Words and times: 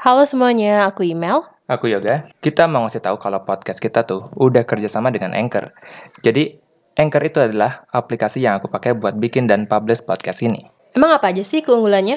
Halo 0.00 0.24
semuanya, 0.24 0.88
aku 0.88 1.04
Email. 1.04 1.44
Aku 1.68 1.84
Yoga. 1.84 2.24
Kita 2.40 2.64
mau 2.64 2.88
ngasih 2.88 3.04
tahu 3.04 3.20
kalau 3.20 3.44
podcast 3.44 3.84
kita 3.84 4.00
tuh 4.08 4.32
udah 4.40 4.64
kerjasama 4.64 5.12
dengan 5.12 5.36
Anchor. 5.36 5.76
Jadi, 6.24 6.56
Anchor 6.96 7.20
itu 7.20 7.36
adalah 7.36 7.84
aplikasi 7.92 8.40
yang 8.40 8.56
aku 8.56 8.72
pakai 8.72 8.96
buat 8.96 9.20
bikin 9.20 9.44
dan 9.44 9.68
publish 9.68 10.00
podcast 10.00 10.40
ini. 10.40 10.64
Emang 10.96 11.12
apa 11.12 11.28
aja 11.28 11.44
sih 11.44 11.60
keunggulannya? 11.60 12.16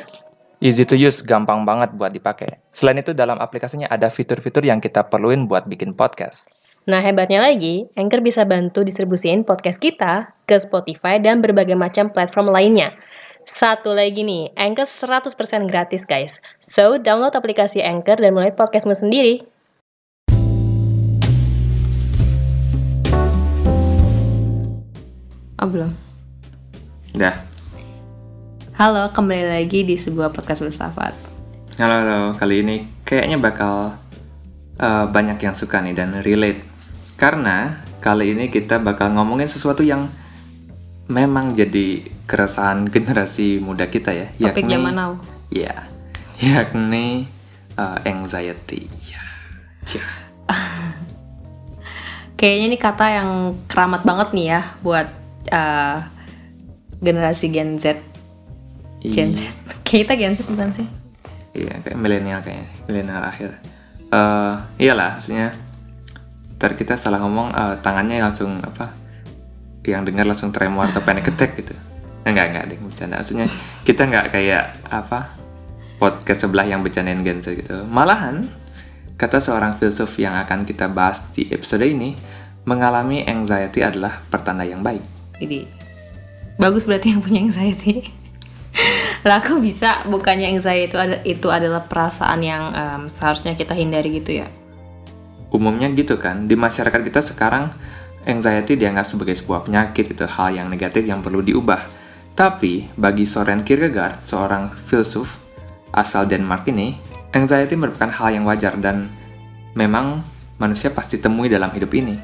Easy 0.64 0.88
to 0.88 0.96
use, 0.96 1.20
gampang 1.28 1.68
banget 1.68 1.92
buat 2.00 2.16
dipakai. 2.16 2.56
Selain 2.72 3.04
itu, 3.04 3.12
dalam 3.12 3.36
aplikasinya 3.44 3.92
ada 3.92 4.08
fitur-fitur 4.08 4.64
yang 4.64 4.80
kita 4.80 5.04
perluin 5.12 5.52
buat 5.52 5.68
bikin 5.68 5.92
podcast. 5.92 6.48
Nah, 6.88 7.04
hebatnya 7.04 7.44
lagi, 7.44 7.92
Anchor 8.00 8.24
bisa 8.24 8.48
bantu 8.48 8.88
distribusiin 8.88 9.44
podcast 9.44 9.84
kita 9.84 10.32
ke 10.48 10.56
Spotify 10.56 11.20
dan 11.20 11.44
berbagai 11.44 11.76
macam 11.76 12.08
platform 12.08 12.48
lainnya. 12.48 12.96
Satu 13.44 13.92
lagi 13.92 14.24
nih, 14.24 14.56
Anchor 14.56 14.88
100% 14.88 15.68
gratis 15.68 16.08
guys. 16.08 16.40
So, 16.64 16.96
download 16.96 17.36
aplikasi 17.36 17.84
Anchor 17.84 18.16
dan 18.16 18.32
mulai 18.32 18.56
podcastmu 18.56 18.96
sendiri. 18.96 19.44
Oh, 25.60 25.68
belum. 25.68 25.92
Dah. 27.20 27.36
Halo, 28.80 29.12
kembali 29.12 29.60
lagi 29.60 29.84
di 29.84 30.00
sebuah 30.00 30.32
podcast 30.32 30.64
bersafat. 30.64 31.12
Halo, 31.76 31.96
halo. 32.00 32.20
Kali 32.40 32.64
ini 32.64 32.88
kayaknya 33.04 33.44
bakal 33.44 34.00
uh, 34.80 35.06
banyak 35.12 35.44
yang 35.44 35.56
suka 35.56 35.84
nih 35.84 35.92
dan 35.92 36.24
relate. 36.24 36.64
Karena 37.20 37.84
kali 38.00 38.40
ini 38.40 38.48
kita 38.48 38.80
bakal 38.80 39.12
ngomongin 39.12 39.52
sesuatu 39.52 39.84
yang 39.84 40.08
memang 41.08 41.56
jadi 41.58 42.04
keresahan 42.28 42.88
generasi 42.94 43.60
muda 43.60 43.88
kita 43.88 44.12
ya. 44.16 44.28
Topik 44.40 44.68
zaman 44.68 44.94
now. 44.96 45.12
Ya, 45.54 45.88
yakni 46.42 47.28
uh, 47.76 48.00
anxiety. 48.08 48.88
Ya. 49.08 49.24
Cih. 49.84 50.04
Kayaknya 52.40 52.66
ini 52.68 52.78
kata 52.80 53.06
yang 53.08 53.30
keramat 53.72 54.04
banget 54.04 54.36
nih 54.36 54.46
ya 54.58 54.62
buat 54.84 55.08
uh, 55.54 55.98
generasi 57.00 57.48
Gen 57.52 57.80
Z. 57.80 58.00
Gen 59.00 59.32
Z. 59.32 59.48
Kayak 59.84 60.04
kita 60.08 60.14
Gen 60.20 60.34
Z 60.36 60.40
bukan 60.48 60.72
sih? 60.76 60.88
Iya, 61.54 61.78
kayak 61.86 61.98
milenial 62.02 62.42
kayaknya, 62.42 62.68
milenial 62.90 63.24
akhir. 63.24 63.54
Uh, 64.10 64.58
iyalah, 64.82 65.22
maksudnya 65.22 65.54
ntar 66.58 66.80
kita 66.80 66.96
salah 66.96 67.20
ngomong 67.20 67.52
uh, 67.52 67.76
tangannya 67.84 68.24
langsung 68.24 68.56
apa 68.64 69.03
yang 69.84 70.08
dengar 70.08 70.24
langsung 70.24 70.56
tremor 70.56 70.92
atau 70.92 71.04
panic 71.04 71.32
attack 71.32 71.60
gitu. 71.60 71.76
Enggak 72.24 72.56
enggak 72.56 72.64
deh 72.72 72.80
bercanda. 72.80 73.16
Maksudnya 73.20 73.48
kita 73.84 74.02
nggak 74.08 74.26
kayak 74.32 74.64
apa 74.88 75.36
podcast 76.00 76.48
sebelah 76.48 76.68
yang 76.68 76.84
bercandain 76.84 77.24
Gen 77.24 77.40
Z 77.44 77.56
gitu. 77.60 77.84
Malahan 77.88 78.48
kata 79.20 79.44
seorang 79.44 79.76
filsuf 79.76 80.16
yang 80.20 80.36
akan 80.40 80.64
kita 80.64 80.88
bahas 80.92 81.32
di 81.36 81.48
episode 81.52 81.84
ini 81.84 82.16
mengalami 82.64 83.28
anxiety 83.28 83.84
adalah 83.84 84.24
pertanda 84.32 84.64
yang 84.64 84.80
baik. 84.80 85.04
Jadi 85.40 85.68
bagus 86.56 86.88
berarti 86.88 87.12
yang 87.12 87.22
punya 87.24 87.44
anxiety. 87.44 88.08
Lah 89.28 89.40
aku 89.40 89.60
bisa 89.60 90.04
bukannya 90.08 90.52
anxiety 90.52 90.92
itu 90.92 90.98
ada 91.00 91.18
itu 91.24 91.48
adalah 91.52 91.84
perasaan 91.88 92.40
yang 92.44 92.64
um, 92.72 93.02
seharusnya 93.12 93.56
kita 93.56 93.76
hindari 93.76 94.20
gitu 94.20 94.44
ya? 94.44 94.48
Umumnya 95.54 95.92
gitu 95.94 96.18
kan 96.18 96.50
di 96.50 96.58
masyarakat 96.58 97.00
kita 97.04 97.22
sekarang 97.22 97.70
anxiety 98.24 98.80
dianggap 98.80 99.08
sebagai 99.08 99.36
sebuah 99.36 99.68
penyakit 99.68 100.16
itu 100.16 100.26
hal 100.28 100.56
yang 100.56 100.68
negatif 100.72 101.04
yang 101.04 101.20
perlu 101.20 101.44
diubah. 101.44 101.80
Tapi 102.34 102.90
bagi 102.98 103.30
Soren 103.30 103.62
Kierkegaard 103.62 104.26
seorang 104.26 104.74
filsuf 104.90 105.38
asal 105.94 106.26
Denmark 106.26 106.66
ini 106.66 106.98
anxiety 107.30 107.78
merupakan 107.78 108.10
hal 108.10 108.34
yang 108.34 108.46
wajar 108.50 108.74
dan 108.82 109.06
memang 109.78 110.26
manusia 110.58 110.90
pasti 110.90 111.22
temui 111.22 111.46
dalam 111.52 111.70
hidup 111.70 111.94
ini. 111.94 112.18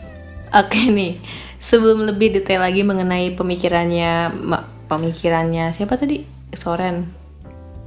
Oke 0.50 0.90
nih 0.90 1.22
sebelum 1.62 2.10
lebih 2.10 2.34
detail 2.34 2.66
lagi 2.66 2.82
mengenai 2.82 3.38
pemikirannya 3.38 4.34
pemikirannya 4.90 5.70
siapa 5.70 5.94
tadi? 6.00 6.26
Soren 6.58 7.06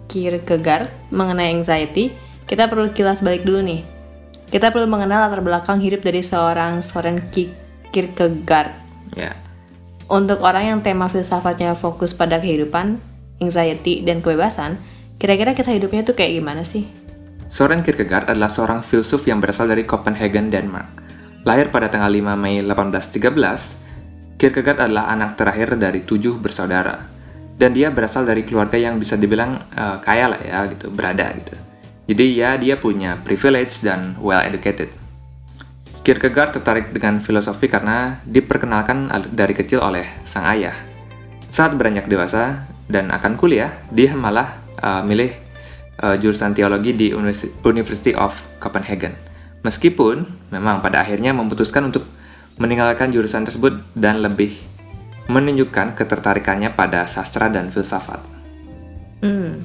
Kierkegaard 0.06 1.10
mengenai 1.10 1.50
anxiety 1.50 2.14
kita 2.46 2.70
perlu 2.70 2.94
kilas 2.94 3.18
balik 3.24 3.42
dulu 3.42 3.66
nih. 3.66 3.82
Kita 4.52 4.68
perlu 4.68 4.84
mengenal 4.86 5.26
latar 5.26 5.40
belakang 5.40 5.80
hidup 5.80 6.04
dari 6.04 6.20
seorang 6.20 6.84
Soren 6.84 7.18
Kierkegaard. 7.32 7.61
Ya. 9.14 9.36
Untuk 10.08 10.40
orang 10.40 10.64
yang 10.66 10.80
tema 10.80 11.06
filsafatnya 11.06 11.76
fokus 11.76 12.16
pada 12.16 12.40
kehidupan, 12.40 12.98
anxiety, 13.38 14.02
dan 14.02 14.24
kebebasan, 14.24 14.80
kira-kira 15.20 15.52
kisah 15.52 15.76
hidupnya 15.76 16.02
tuh 16.02 16.16
kayak 16.16 16.40
gimana 16.40 16.64
sih? 16.64 16.84
Soren 17.52 17.84
Kierkegaard 17.84 18.32
adalah 18.32 18.48
seorang 18.48 18.80
filsuf 18.80 19.28
yang 19.28 19.44
berasal 19.44 19.68
dari 19.68 19.84
Copenhagen, 19.84 20.48
Denmark. 20.48 21.04
Lahir 21.44 21.68
pada 21.68 21.92
tanggal 21.92 22.08
5 22.08 22.32
Mei 22.32 22.64
1813, 22.64 24.40
Kierkegaard 24.40 24.88
adalah 24.88 25.12
anak 25.12 25.36
terakhir 25.36 25.76
dari 25.76 26.00
tujuh 26.00 26.40
bersaudara. 26.40 27.12
Dan 27.52 27.76
dia 27.76 27.92
berasal 27.92 28.24
dari 28.24 28.48
keluarga 28.48 28.80
yang 28.80 28.96
bisa 28.96 29.20
dibilang 29.20 29.60
uh, 29.76 30.00
kaya 30.00 30.32
lah 30.32 30.40
ya 30.40 30.64
gitu, 30.72 30.88
berada 30.88 31.28
gitu. 31.36 31.54
Jadi 32.08 32.24
ya 32.34 32.56
dia 32.56 32.80
punya 32.80 33.20
privilege 33.20 33.84
dan 33.84 34.16
well 34.18 34.40
educated. 34.40 35.01
Kierkegaard 36.02 36.58
tertarik 36.58 36.90
dengan 36.90 37.22
filosofi 37.22 37.70
karena 37.70 38.18
diperkenalkan 38.26 39.06
dari 39.30 39.54
kecil 39.54 39.78
oleh 39.78 40.02
sang 40.26 40.42
ayah. 40.50 40.74
Saat 41.46 41.78
beranjak 41.78 42.10
dewasa 42.10 42.66
dan 42.90 43.14
akan 43.14 43.38
kuliah, 43.38 43.70
dia 43.94 44.10
malah 44.18 44.58
uh, 44.82 45.06
milih 45.06 45.30
uh, 46.02 46.18
jurusan 46.18 46.58
teologi 46.58 46.90
di 46.90 47.06
University 47.62 48.18
of 48.18 48.34
Copenhagen. 48.58 49.14
Meskipun 49.62 50.26
memang 50.50 50.82
pada 50.82 51.06
akhirnya 51.06 51.30
memutuskan 51.30 51.86
untuk 51.86 52.02
meninggalkan 52.58 53.14
jurusan 53.14 53.46
tersebut 53.46 53.78
dan 53.94 54.18
lebih 54.18 54.58
menunjukkan 55.30 55.94
ketertarikannya 55.94 56.74
pada 56.74 57.06
sastra 57.06 57.46
dan 57.46 57.70
filsafat. 57.70 58.18
Hmm, 59.22 59.62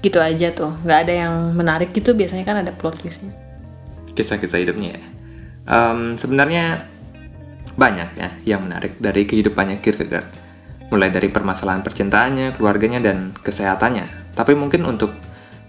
gitu 0.00 0.16
aja 0.20 0.48
tuh 0.52 0.72
nggak 0.84 1.00
ada 1.08 1.12
yang 1.12 1.34
menarik 1.52 1.92
gitu 1.92 2.16
biasanya 2.16 2.44
kan 2.44 2.56
ada 2.64 2.72
plot 2.72 3.04
twistnya 3.04 3.32
kisah-kisah 4.16 4.64
hidupnya 4.64 4.96
ya 4.96 5.02
um, 5.66 6.14
sebenarnya 6.16 6.86
banyak 7.76 8.08
ya 8.16 8.28
yang 8.56 8.68
menarik 8.68 9.00
dari 9.00 9.24
kehidupannya 9.24 9.80
Kierkegaard. 9.80 10.28
Mulai 10.90 11.08
dari 11.14 11.30
permasalahan 11.30 11.86
percintaannya 11.86 12.58
keluarganya 12.58 13.00
dan 13.00 13.32
kesehatannya. 13.34 14.34
Tapi 14.34 14.52
mungkin 14.58 14.84
untuk 14.84 15.14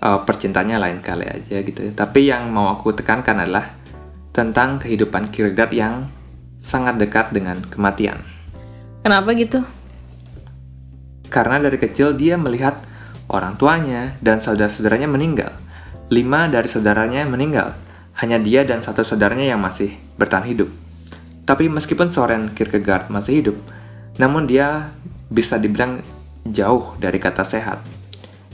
uh, 0.02 0.20
percintaannya 0.26 0.78
lain 0.82 1.00
kali 1.00 1.26
aja 1.30 1.62
gitu. 1.62 1.88
Tapi 1.94 2.28
yang 2.28 2.50
mau 2.50 2.74
aku 2.74 2.92
tekankan 2.92 3.46
adalah 3.46 3.70
tentang 4.32 4.80
kehidupan 4.82 5.30
Kierkegaard 5.30 5.74
yang 5.76 5.94
sangat 6.62 6.98
dekat 6.98 7.34
dengan 7.34 7.62
kematian. 7.68 8.22
Kenapa 9.02 9.34
gitu? 9.34 9.66
Karena 11.32 11.58
dari 11.58 11.80
kecil 11.80 12.14
dia 12.14 12.36
melihat 12.38 12.78
orang 13.32 13.56
tuanya 13.56 14.20
dan 14.20 14.44
saudara-saudaranya 14.44 15.08
meninggal. 15.08 15.56
Lima 16.12 16.52
dari 16.52 16.68
saudaranya 16.68 17.24
meninggal, 17.24 17.72
hanya 18.20 18.38
dia 18.42 18.68
dan 18.68 18.84
satu 18.84 19.06
saudaranya 19.06 19.56
yang 19.56 19.62
masih 19.62 19.96
bertahan 20.20 20.48
hidup. 20.50 20.70
Tapi 21.48 21.72
meskipun 21.72 22.12
Soren 22.12 22.52
Kierkegaard 22.52 23.08
masih 23.08 23.44
hidup, 23.44 23.58
namun 24.20 24.46
dia 24.46 24.92
bisa 25.32 25.56
dibilang 25.58 26.04
jauh 26.48 26.96
dari 27.00 27.18
kata 27.18 27.44
sehat. 27.48 27.80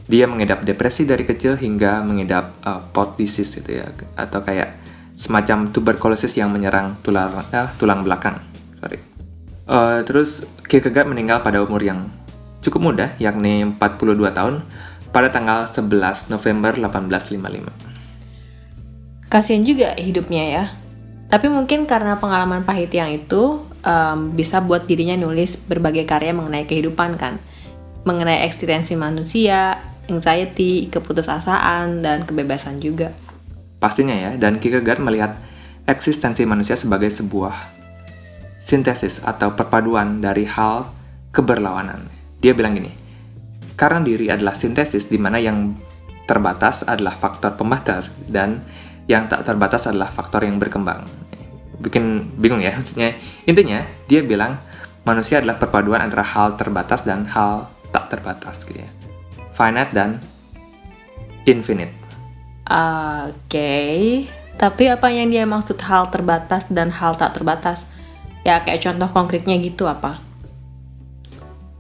Dia 0.08 0.24
mengidap 0.24 0.64
depresi 0.64 1.04
dari 1.04 1.28
kecil 1.28 1.60
hingga 1.60 2.00
mengidap 2.00 2.56
uh, 2.64 2.80
pot 2.96 3.20
disease 3.20 3.60
gitu 3.60 3.84
ya, 3.84 3.92
atau 4.16 4.40
kayak 4.40 4.80
semacam 5.20 5.74
tuberkulosis 5.74 6.38
yang 6.40 6.54
menyerang 6.54 6.96
tulang 7.04 7.44
uh, 7.52 7.70
tulang 7.76 8.08
belakang. 8.08 8.40
Sorry. 8.80 9.04
Uh, 9.68 10.00
terus 10.08 10.48
Kierkegaard 10.64 11.12
meninggal 11.12 11.44
pada 11.44 11.60
umur 11.60 11.84
yang 11.84 12.08
cukup 12.64 12.92
muda, 12.92 13.16
yakni 13.20 13.68
42 13.68 14.32
tahun, 14.32 14.64
pada 15.12 15.28
tanggal 15.32 15.68
11 15.68 16.32
November 16.32 16.72
1855. 16.76 17.87
Kasian 19.28 19.68
juga 19.68 19.96
hidupnya 20.00 20.44
ya. 20.48 20.66
Tapi 21.28 21.52
mungkin 21.52 21.84
karena 21.84 22.16
pengalaman 22.16 22.64
pahit 22.64 22.92
yang 22.96 23.12
itu 23.12 23.60
um, 23.84 24.20
bisa 24.32 24.64
buat 24.64 24.88
dirinya 24.88 25.20
nulis 25.20 25.60
berbagai 25.60 26.08
karya 26.08 26.32
mengenai 26.32 26.64
kehidupan 26.64 27.20
kan. 27.20 27.36
Mengenai 28.08 28.48
eksistensi 28.48 28.96
manusia, 28.96 29.84
anxiety, 30.08 30.88
keputusasaan, 30.88 32.00
dan 32.00 32.24
kebebasan 32.24 32.80
juga. 32.80 33.12
Pastinya 33.84 34.16
ya, 34.16 34.40
dan 34.40 34.64
Kierkegaard 34.64 35.04
melihat 35.04 35.36
eksistensi 35.84 36.48
manusia 36.48 36.80
sebagai 36.80 37.12
sebuah 37.12 37.76
sintesis 38.64 39.24
atau 39.24 39.56
perpaduan 39.56 40.20
dari 40.20 40.44
hal 40.48 40.92
keberlawanan 41.32 42.04
dia 42.38 42.54
bilang 42.54 42.78
gini, 42.78 42.94
karena 43.74 44.04
diri 44.06 44.30
adalah 44.30 44.54
sintesis 44.54 45.10
di 45.10 45.18
mana 45.18 45.42
yang 45.42 45.74
terbatas 46.30 46.86
adalah 46.86 47.18
faktor 47.18 47.58
pembatas 47.58 48.14
dan 48.30 48.62
yang 49.08 49.32
tak 49.32 49.48
terbatas 49.48 49.88
adalah 49.88 50.12
faktor 50.12 50.44
yang 50.44 50.60
berkembang. 50.60 51.08
Bikin 51.80 52.36
bingung 52.36 52.60
ya, 52.60 52.76
maksudnya 52.76 53.16
intinya 53.48 53.82
dia 54.12 54.20
bilang 54.22 54.60
manusia 55.08 55.40
adalah 55.40 55.56
perpaduan 55.56 56.04
antara 56.04 56.28
hal 56.28 56.60
terbatas 56.60 57.08
dan 57.08 57.24
hal 57.32 57.72
tak 57.96 58.12
terbatas 58.12 58.68
gitu 58.68 58.84
ya. 58.84 58.90
Finite 59.56 59.92
dan 59.96 60.20
infinite. 61.48 61.96
Oke, 62.68 64.28
tapi 64.60 64.84
apa 64.92 65.08
yang 65.08 65.32
dia 65.32 65.48
maksud 65.48 65.80
hal 65.88 66.12
terbatas 66.12 66.68
dan 66.68 66.92
hal 66.92 67.16
tak 67.16 67.32
terbatas? 67.32 67.88
Ya 68.44 68.60
kayak 68.60 68.84
contoh 68.84 69.08
konkretnya 69.08 69.56
gitu 69.56 69.88
apa? 69.88 70.20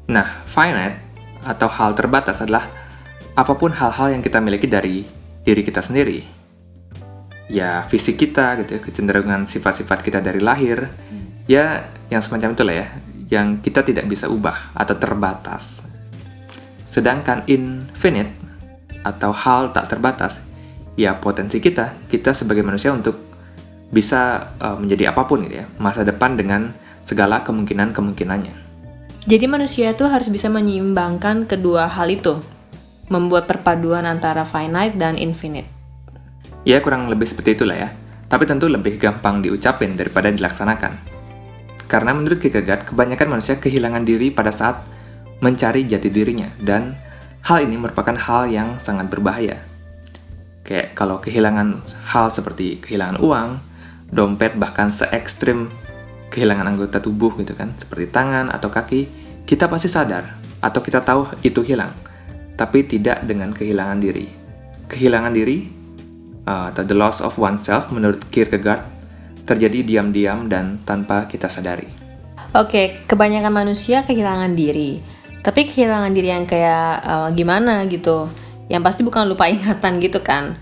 Nah, 0.07 0.27
finite 0.47 1.03
atau 1.44 1.68
hal 1.68 1.91
terbatas 1.91 2.39
adalah 2.39 2.63
apa 3.35 3.53
pun 3.59 3.75
hal-hal 3.75 4.15
yang 4.15 4.23
kita 4.23 4.39
miliki 4.39 4.71
dari 4.71 5.03
diri 5.44 5.62
kita 5.68 5.83
sendiri. 5.83 6.36
Ya, 7.47 7.88
fisik 7.88 8.19
kita 8.19 8.59
gitu 8.59 8.75
ya, 8.75 8.81
kecenderungan 8.83 9.47
sifat-sifat 9.47 10.03
kita 10.03 10.19
dari 10.19 10.44
lahir. 10.44 10.91
Ya, 11.47 11.88
yang 12.11 12.19
semacam 12.19 12.51
itulah 12.51 12.75
ya, 12.75 12.88
yang 13.31 13.63
kita 13.63 13.88
tidak 13.88 14.03
bisa 14.07 14.27
ubah 14.27 14.75
atau 14.75 14.95
terbatas. 14.99 15.88
Sedangkan 16.83 17.47
infinite 17.47 18.35
atau 18.99 19.31
hal 19.31 19.71
tak 19.71 19.88
terbatas 19.95 20.44
ya 20.99 21.15
potensi 21.15 21.63
kita, 21.63 22.09
kita 22.11 22.35
sebagai 22.35 22.65
manusia 22.65 22.91
untuk 22.91 23.15
bisa 23.88 24.51
uh, 24.59 24.75
menjadi 24.75 25.15
apa 25.15 25.23
pun 25.23 25.47
gitu 25.47 25.63
ya, 25.63 25.65
masa 25.79 26.03
depan 26.03 26.35
dengan 26.35 26.75
segala 26.99 27.45
kemungkinan-kemungkinannya. 27.47 28.67
Jadi 29.23 29.45
manusia 29.47 29.95
itu 29.95 30.03
harus 30.03 30.27
bisa 30.27 30.51
menyeimbangkan 30.51 31.47
kedua 31.47 31.88
hal 31.88 32.11
itu, 32.11 32.44
membuat 33.07 33.47
perpaduan 33.47 34.03
antara 34.03 34.44
finite 34.44 34.99
dan 34.99 35.15
infinite. 35.15 35.76
Ya 36.67 36.83
kurang 36.83 37.07
lebih 37.07 37.23
seperti 37.23 37.55
itulah 37.55 37.79
ya, 37.79 37.89
tapi 38.27 38.43
tentu 38.43 38.67
lebih 38.67 38.99
gampang 38.99 39.39
diucapin 39.39 39.95
daripada 39.95 40.27
dilaksanakan. 40.27 40.99
Karena 41.87 42.11
menurut 42.11 42.43
Kierkegaard, 42.43 42.91
kebanyakan 42.91 43.39
manusia 43.39 43.55
kehilangan 43.55 44.03
diri 44.03 44.35
pada 44.35 44.51
saat 44.51 44.83
mencari 45.39 45.87
jati 45.87 46.11
dirinya, 46.11 46.51
dan 46.59 46.99
hal 47.47 47.63
ini 47.63 47.79
merupakan 47.79 48.19
hal 48.19 48.51
yang 48.51 48.75
sangat 48.83 49.07
berbahaya 49.07 49.63
Kayak 50.67 50.99
kalau 50.99 51.23
kehilangan 51.23 51.79
hal 52.11 52.27
seperti 52.27 52.83
kehilangan 52.83 53.23
uang, 53.23 53.49
dompet 54.11 54.59
bahkan 54.59 54.91
se 54.91 55.07
ekstrim 55.15 55.71
kehilangan 56.27 56.75
anggota 56.75 56.99
tubuh 56.99 57.39
gitu 57.39 57.55
kan, 57.55 57.71
seperti 57.79 58.11
tangan 58.11 58.51
atau 58.51 58.67
kaki, 58.67 59.07
kita 59.47 59.71
pasti 59.71 59.87
sadar 59.87 60.35
atau 60.59 60.83
kita 60.83 60.99
tahu 61.07 61.39
itu 61.39 61.63
hilang, 61.63 61.95
tapi 62.59 62.83
tidak 62.83 63.23
dengan 63.23 63.55
kehilangan 63.55 63.95
diri. 64.03 64.27
Kehilangan 64.91 65.31
diri 65.31 65.76
uh, 66.47 66.71
atau 66.71 66.88
the 66.88 66.95
loss 66.95 67.19
of 67.19 67.35
oneself 67.35 67.91
menurut 67.91 68.23
Kierkegaard 68.31 68.81
terjadi 69.44 69.83
diam-diam 69.83 70.47
dan 70.47 70.79
tanpa 70.88 71.27
kita 71.27 71.51
sadari. 71.51 71.88
Oke, 72.55 73.03
kebanyakan 73.05 73.51
manusia 73.51 74.07
kehilangan 74.07 74.55
diri. 74.55 75.03
Tapi 75.44 75.67
kehilangan 75.67 76.11
diri 76.15 76.29
yang 76.31 76.47
kayak 76.47 77.03
uh, 77.03 77.29
gimana 77.35 77.83
gitu? 77.91 78.31
yang 78.67 78.83
pasti 78.83 78.99
bukan 78.99 79.31
lupa 79.31 79.47
ingatan 79.53 80.03
gitu 80.03 80.19
kan? 80.19 80.59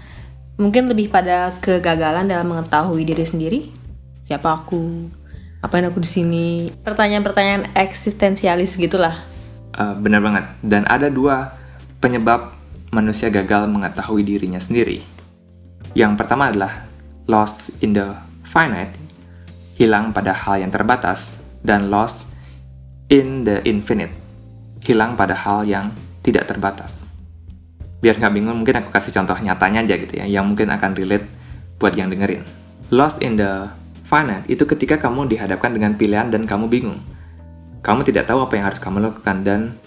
Mungkin 0.61 0.87
lebih 0.87 1.11
pada 1.11 1.51
kegagalan 1.59 2.29
dalam 2.29 2.47
mengetahui 2.47 3.01
diri 3.03 3.25
sendiri. 3.25 3.59
Siapa 4.21 4.63
aku? 4.63 5.09
Apa 5.59 5.81
yang 5.81 5.89
aku 5.89 6.05
di 6.05 6.09
sini? 6.09 6.47
Pertanyaan-pertanyaan 6.85 7.73
eksistensialis 7.73 8.77
gitulah. 8.77 9.17
Uh, 9.73 9.97
benar 9.97 10.21
banget. 10.21 10.45
Dan 10.61 10.85
ada 10.85 11.09
dua 11.09 11.57
penyebab 11.97 12.53
manusia 12.93 13.33
gagal 13.33 13.65
mengetahui 13.67 14.21
dirinya 14.21 14.61
sendiri 14.61 15.15
yang 15.95 16.19
pertama 16.19 16.51
adalah 16.51 16.83
loss 17.25 17.71
in 17.79 17.95
the 17.95 18.11
finite 18.43 18.91
hilang 19.79 20.11
pada 20.11 20.35
hal 20.35 20.59
yang 20.59 20.67
terbatas 20.67 21.39
dan 21.63 21.87
loss 21.87 22.27
in 23.07 23.47
the 23.47 23.63
infinite 23.63 24.11
hilang 24.83 25.15
pada 25.15 25.33
hal 25.33 25.63
yang 25.63 25.89
tidak 26.19 26.51
terbatas. 26.51 27.07
Biar 28.03 28.19
nggak 28.19 28.33
bingung 28.35 28.59
mungkin 28.59 28.83
aku 28.83 28.91
kasih 28.91 29.15
contoh 29.15 29.39
nyatanya 29.39 29.87
aja 29.87 29.95
gitu 29.95 30.13
ya 30.19 30.27
yang 30.27 30.45
mungkin 30.45 30.67
akan 30.69 30.93
relate 30.93 31.25
buat 31.79 31.95
yang 31.95 32.11
dengerin. 32.11 32.43
Lost 32.91 33.23
in 33.23 33.39
the 33.39 33.71
finite 34.03 34.45
itu 34.51 34.67
ketika 34.67 34.99
kamu 34.99 35.31
dihadapkan 35.31 35.73
dengan 35.73 35.95
pilihan 35.95 36.27
dan 36.27 36.43
kamu 36.43 36.67
bingung. 36.67 36.99
Kamu 37.81 38.03
tidak 38.03 38.27
tahu 38.27 38.43
apa 38.43 38.53
yang 38.59 38.65
harus 38.67 38.83
kamu 38.83 38.97
lakukan 38.99 39.37
dan 39.47 39.79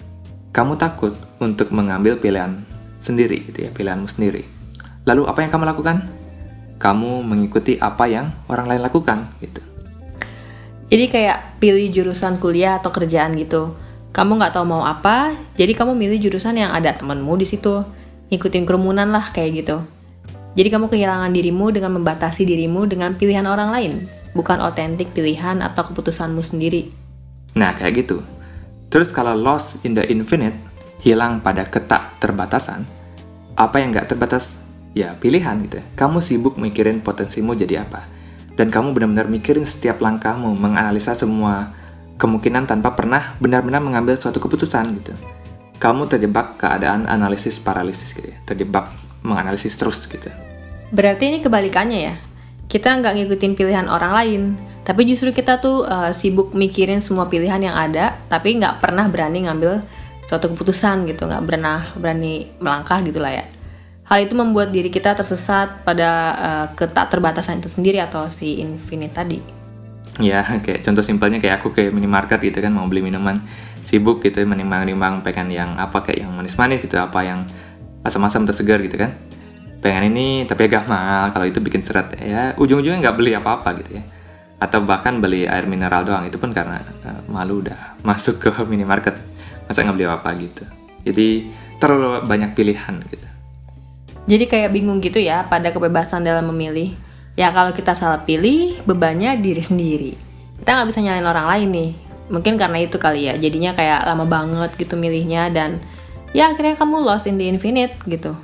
kamu 0.56 0.74
takut 0.80 1.14
untuk 1.36 1.68
mengambil 1.68 2.16
pilihan 2.16 2.64
sendiri 2.98 3.46
gitu 3.46 3.68
ya 3.68 3.70
pilihanmu 3.70 4.10
sendiri 4.10 4.57
lalu 5.08 5.24
apa 5.24 5.40
yang 5.40 5.50
kamu 5.50 5.64
lakukan 5.64 5.96
kamu 6.76 7.24
mengikuti 7.24 7.80
apa 7.80 8.04
yang 8.04 8.28
orang 8.52 8.68
lain 8.68 8.84
lakukan 8.84 9.32
gitu 9.40 9.64
jadi 10.92 11.04
kayak 11.08 11.38
pilih 11.64 11.88
jurusan 11.88 12.36
kuliah 12.36 12.76
atau 12.76 12.92
kerjaan 12.92 13.32
gitu 13.40 13.72
kamu 14.12 14.36
nggak 14.36 14.52
tahu 14.52 14.68
mau 14.68 14.84
apa 14.84 15.32
jadi 15.56 15.72
kamu 15.72 15.96
milih 15.96 16.28
jurusan 16.28 16.60
yang 16.60 16.76
ada 16.76 16.92
temanmu 16.92 17.40
di 17.40 17.48
situ 17.48 17.96
ngikutin 18.28 18.64
kerumunan 18.68 19.08
lah 19.08 19.24
kayak 19.32 19.64
gitu. 19.64 19.76
Jadi 20.56 20.68
kamu 20.68 20.90
kehilangan 20.90 21.30
dirimu 21.32 21.70
dengan 21.72 21.96
membatasi 22.00 22.44
dirimu 22.44 22.88
dengan 22.88 23.14
pilihan 23.14 23.46
orang 23.46 23.70
lain, 23.72 23.92
bukan 24.34 24.58
otentik 24.64 25.12
pilihan 25.14 25.60
atau 25.64 25.86
keputusanmu 25.92 26.42
sendiri. 26.42 26.90
Nah, 27.54 27.76
kayak 27.76 28.04
gitu. 28.04 28.24
Terus 28.88 29.12
kalau 29.12 29.36
lost 29.36 29.80
in 29.84 29.94
the 29.94 30.04
infinite, 30.08 30.56
hilang 31.04 31.44
pada 31.44 31.68
ketak 31.68 32.16
terbatasan, 32.18 32.84
apa 33.54 33.76
yang 33.80 33.94
nggak 33.94 34.08
terbatas? 34.10 34.64
Ya, 34.98 35.14
pilihan 35.14 35.62
gitu. 35.62 35.78
Kamu 35.94 36.18
sibuk 36.18 36.58
mikirin 36.58 36.98
potensimu 36.98 37.54
jadi 37.54 37.86
apa. 37.86 38.10
Dan 38.58 38.74
kamu 38.74 38.90
benar-benar 38.90 39.30
mikirin 39.30 39.62
setiap 39.62 40.02
langkahmu, 40.02 40.58
menganalisa 40.58 41.14
semua 41.14 41.70
kemungkinan 42.18 42.66
tanpa 42.66 42.98
pernah 42.98 43.38
benar-benar 43.38 43.78
mengambil 43.78 44.18
suatu 44.18 44.42
keputusan 44.42 44.90
gitu 44.98 45.14
kamu 45.78 46.10
terjebak 46.10 46.58
keadaan 46.58 47.06
analisis 47.06 47.62
paralisis 47.62 48.10
gitu 48.10 48.34
ya, 48.34 48.38
terjebak 48.44 48.90
menganalisis 49.22 49.78
terus 49.78 50.04
gitu. 50.10 50.28
Berarti 50.90 51.30
ini 51.30 51.38
kebalikannya 51.38 51.98
ya, 52.02 52.14
kita 52.66 52.98
nggak 52.98 53.14
ngikutin 53.14 53.52
pilihan 53.54 53.86
orang 53.86 54.12
lain, 54.12 54.42
tapi 54.82 55.06
justru 55.06 55.30
kita 55.30 55.62
tuh 55.62 55.86
uh, 55.86 56.10
sibuk 56.10 56.52
mikirin 56.52 56.98
semua 56.98 57.30
pilihan 57.30 57.62
yang 57.62 57.78
ada, 57.78 58.18
tapi 58.26 58.58
nggak 58.58 58.82
pernah 58.82 59.06
berani 59.06 59.46
ngambil 59.46 59.80
suatu 60.26 60.50
keputusan 60.52 61.06
gitu, 61.06 61.30
nggak 61.30 61.44
pernah 61.46 61.94
berani 61.94 62.50
melangkah 62.58 62.98
gitulah 63.06 63.32
ya. 63.32 63.46
Hal 64.08 64.24
itu 64.24 64.32
membuat 64.32 64.72
diri 64.72 64.88
kita 64.88 65.12
tersesat 65.12 65.84
pada 65.84 66.10
uh, 66.32 66.66
ketak 66.72 67.12
terbatasan 67.12 67.60
itu 67.60 67.68
sendiri 67.68 68.00
atau 68.00 68.24
si 68.32 68.56
infinite 68.56 69.12
tadi. 69.12 69.36
Ya, 70.16 70.40
kayak 70.64 70.80
contoh 70.80 71.04
simpelnya 71.04 71.36
kayak 71.44 71.60
aku 71.60 71.76
ke 71.76 71.92
minimarket 71.92 72.40
gitu 72.40 72.64
kan 72.64 72.72
mau 72.72 72.88
beli 72.88 73.04
minuman 73.04 73.36
sibuk 73.84 74.24
gitu 74.24 74.40
menimbang-nimbang 74.48 75.20
pengen 75.20 75.52
yang 75.52 75.70
apa 75.76 76.08
kayak 76.08 76.24
yang 76.24 76.32
manis-manis 76.32 76.80
gitu 76.80 76.96
apa 76.96 77.20
yang 77.20 77.44
asam-asam 78.00 78.48
atau 78.48 78.56
segar 78.56 78.80
gitu 78.80 78.96
kan. 78.96 79.12
Pengen 79.84 80.08
ini 80.08 80.48
tapi 80.48 80.72
agak 80.72 80.88
mahal 80.88 81.28
kalau 81.36 81.44
itu 81.44 81.60
bikin 81.60 81.84
seret 81.84 82.16
ya 82.16 82.56
ujung-ujungnya 82.56 83.04
nggak 83.04 83.16
beli 83.20 83.36
apa-apa 83.36 83.76
gitu 83.84 84.00
ya. 84.00 84.02
Atau 84.56 84.88
bahkan 84.88 85.20
beli 85.20 85.44
air 85.44 85.68
mineral 85.68 86.08
doang 86.08 86.24
itu 86.24 86.40
pun 86.40 86.56
karena 86.56 86.80
uh, 87.04 87.28
malu 87.28 87.60
udah 87.60 87.76
masuk 88.08 88.40
ke 88.40 88.48
minimarket 88.64 89.20
masa 89.68 89.84
nggak 89.84 89.96
beli 90.00 90.06
apa-apa 90.08 90.30
gitu. 90.40 90.64
Jadi 91.04 91.52
terlalu 91.76 92.24
banyak 92.24 92.56
pilihan 92.56 92.96
gitu 93.12 93.27
jadi 94.28 94.44
kayak 94.44 94.76
bingung 94.76 95.00
gitu 95.00 95.16
ya 95.16 95.48
pada 95.48 95.72
kebebasan 95.72 96.20
dalam 96.20 96.52
memilih. 96.52 96.92
Ya 97.32 97.48
kalau 97.48 97.72
kita 97.72 97.96
salah 97.96 98.28
pilih 98.28 98.76
bebannya 98.84 99.40
diri 99.40 99.64
sendiri. 99.64 100.12
Kita 100.60 100.76
nggak 100.76 100.88
bisa 100.92 101.00
nyalain 101.00 101.24
orang 101.24 101.46
lain 101.48 101.68
nih. 101.72 101.90
Mungkin 102.28 102.60
karena 102.60 102.84
itu 102.84 103.00
kali 103.00 103.24
ya. 103.24 103.40
Jadinya 103.40 103.72
kayak 103.72 104.04
lama 104.04 104.28
banget 104.28 104.76
gitu 104.76 105.00
milihnya 105.00 105.48
dan 105.48 105.80
ya 106.36 106.52
akhirnya 106.52 106.76
kamu 106.76 107.00
lost 107.00 107.24
in 107.24 107.40
the 107.40 107.48
infinite 107.48 107.96
gitu. 108.04 108.36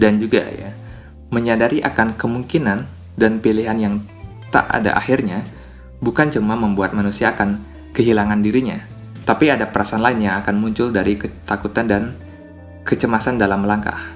Dan 0.00 0.16
juga 0.16 0.40
ya 0.48 0.72
menyadari 1.28 1.84
akan 1.84 2.16
kemungkinan 2.16 2.88
dan 3.20 3.44
pilihan 3.44 3.76
yang 3.76 3.94
tak 4.48 4.72
ada 4.72 4.96
akhirnya 4.96 5.44
bukan 6.00 6.32
cuma 6.32 6.56
membuat 6.56 6.96
manusia 6.96 7.36
akan 7.36 7.60
kehilangan 7.92 8.40
dirinya 8.40 8.78
tapi 9.26 9.50
ada 9.50 9.66
perasaan 9.66 10.06
lain 10.06 10.22
yang 10.22 10.38
akan 10.38 10.54
muncul 10.56 10.94
dari 10.94 11.18
ketakutan 11.18 11.90
dan 11.90 12.02
kecemasan 12.86 13.42
dalam 13.42 13.66
melangkah 13.66 14.15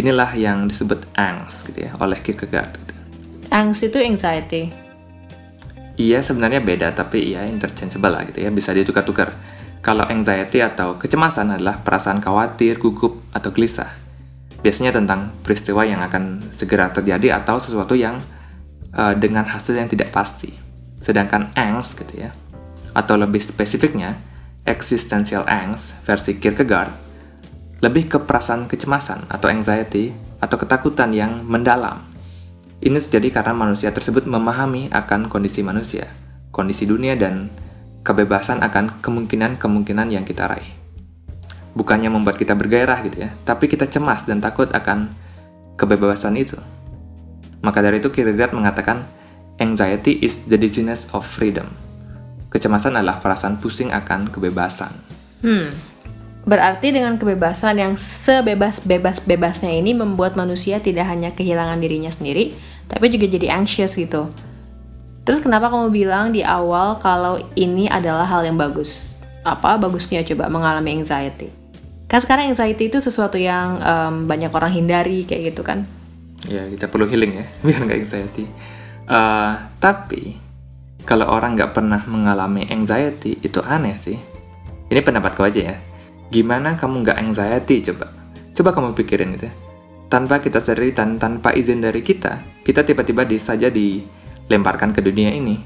inilah 0.00 0.32
yang 0.34 0.66
disebut 0.66 1.04
angst 1.14 1.68
gitu 1.68 1.86
ya 1.86 1.92
oleh 2.00 2.16
Kierkegaard 2.18 2.72
gitu. 2.74 2.94
angst 3.52 3.84
itu 3.84 4.00
anxiety 4.00 4.80
Iya 6.00 6.24
sebenarnya 6.24 6.64
beda 6.64 6.96
tapi 6.96 7.36
ya 7.36 7.44
interchangeable 7.44 8.08
lah 8.08 8.24
gitu 8.24 8.40
ya 8.40 8.48
bisa 8.48 8.72
ditukar-tukar. 8.72 9.36
Kalau 9.84 10.08
anxiety 10.08 10.64
atau 10.64 10.96
kecemasan 10.96 11.60
adalah 11.60 11.84
perasaan 11.84 12.24
khawatir, 12.24 12.80
gugup, 12.80 13.20
atau 13.36 13.52
gelisah. 13.52 13.88
Biasanya 14.64 14.96
tentang 14.96 15.28
peristiwa 15.44 15.84
yang 15.84 16.00
akan 16.00 16.52
segera 16.56 16.88
terjadi 16.88 17.40
atau 17.40 17.60
sesuatu 17.60 17.92
yang 17.96 18.16
uh, 18.96 19.12
dengan 19.12 19.44
hasil 19.44 19.76
yang 19.76 19.92
tidak 19.92 20.08
pasti. 20.08 20.52
Sedangkan 21.00 21.52
angst 21.52 22.00
gitu 22.00 22.28
ya, 22.28 22.32
atau 22.96 23.16
lebih 23.20 23.40
spesifiknya 23.40 24.16
existential 24.64 25.44
angst 25.48 25.96
versi 26.04 26.36
Kierkegaard 26.36 27.09
lebih 27.80 28.08
ke 28.08 28.18
perasaan 28.20 28.68
kecemasan 28.68 29.28
atau 29.28 29.48
anxiety 29.48 30.12
atau 30.40 30.56
ketakutan 30.56 31.12
yang 31.12 31.44
mendalam 31.44 32.10
ini 32.80 32.96
terjadi 32.96 33.40
karena 33.40 33.52
manusia 33.52 33.92
tersebut 33.92 34.24
memahami 34.24 34.88
akan 34.88 35.28
kondisi 35.28 35.60
manusia, 35.60 36.08
kondisi 36.48 36.88
dunia, 36.88 37.12
dan 37.12 37.52
kebebasan 38.00 38.64
akan 38.64 39.04
kemungkinan-kemungkinan 39.04 40.08
yang 40.08 40.24
kita 40.24 40.48
raih. 40.48 40.72
Bukannya 41.76 42.08
membuat 42.08 42.40
kita 42.40 42.56
bergairah 42.56 43.04
gitu 43.04 43.28
ya, 43.28 43.36
tapi 43.44 43.68
kita 43.68 43.84
cemas 43.84 44.24
dan 44.24 44.40
takut 44.40 44.72
akan 44.72 45.12
kebebasan 45.76 46.40
itu. 46.40 46.56
Maka 47.60 47.84
dari 47.84 48.00
itu 48.00 48.08
Kierkegaard 48.08 48.56
mengatakan, 48.56 49.04
anxiety 49.60 50.16
is 50.24 50.48
the 50.48 50.56
dizziness 50.56 51.04
of 51.12 51.28
freedom. 51.28 51.68
Kecemasan 52.48 52.96
adalah 52.96 53.20
perasaan 53.20 53.60
pusing 53.60 53.92
akan 53.92 54.32
kebebasan. 54.32 54.90
Hmm. 55.44 55.68
Berarti 56.48 56.88
dengan 56.88 57.20
kebebasan 57.20 57.76
yang 57.76 57.92
sebebas-bebas-bebasnya 58.00 59.76
ini 59.76 59.92
membuat 59.92 60.40
manusia 60.40 60.80
tidak 60.80 61.04
hanya 61.12 61.36
kehilangan 61.36 61.76
dirinya 61.76 62.08
sendiri, 62.08 62.56
tapi 62.88 63.12
juga 63.12 63.28
jadi 63.28 63.52
anxious 63.60 63.92
gitu. 63.92 64.32
Terus 65.28 65.38
kenapa 65.44 65.68
kamu 65.68 65.92
bilang 65.92 66.32
di 66.32 66.40
awal 66.40 66.96
kalau 66.96 67.36
ini 67.60 67.92
adalah 67.92 68.24
hal 68.24 68.40
yang 68.48 68.56
bagus? 68.56 69.20
Apa 69.44 69.76
bagusnya 69.76 70.24
coba 70.24 70.48
mengalami 70.48 70.96
anxiety? 70.96 71.52
Kan 72.08 72.24
sekarang 72.24 72.50
anxiety 72.50 72.88
itu 72.88 72.98
sesuatu 72.98 73.36
yang 73.36 73.76
um, 73.78 74.14
banyak 74.24 74.50
orang 74.50 74.72
hindari 74.72 75.28
kayak 75.28 75.52
gitu 75.52 75.60
kan? 75.60 75.84
Ya 76.48 76.64
kita 76.72 76.88
perlu 76.88 77.04
healing 77.04 77.36
ya, 77.36 77.44
biar 77.68 77.84
nggak 77.84 78.00
anxiety. 78.00 78.48
Uh, 79.04 79.60
tapi 79.76 80.40
kalau 81.04 81.28
orang 81.28 81.52
nggak 81.52 81.76
pernah 81.76 82.00
mengalami 82.08 82.64
anxiety 82.72 83.36
itu 83.44 83.60
aneh 83.60 84.00
sih. 84.00 84.16
Ini 84.90 85.04
pendapatku 85.04 85.46
aja 85.46 85.60
ya 85.62 85.76
Gimana 86.30 86.78
kamu 86.78 87.02
nggak 87.02 87.18
anxiety 87.18 87.82
coba? 87.90 88.06
Coba 88.54 88.70
kamu 88.70 88.94
pikirin 88.94 89.34
itu. 89.34 89.50
Tanpa 90.06 90.38
kita 90.38 90.62
sadari 90.62 90.94
dan 90.94 91.18
tanpa 91.18 91.50
izin 91.50 91.82
dari 91.82 92.06
kita, 92.06 92.62
kita 92.62 92.86
tiba-tiba 92.86 93.26
saja 93.34 93.66
dilemparkan 93.66 94.94
ke 94.94 95.02
dunia 95.02 95.34
ini. 95.34 95.58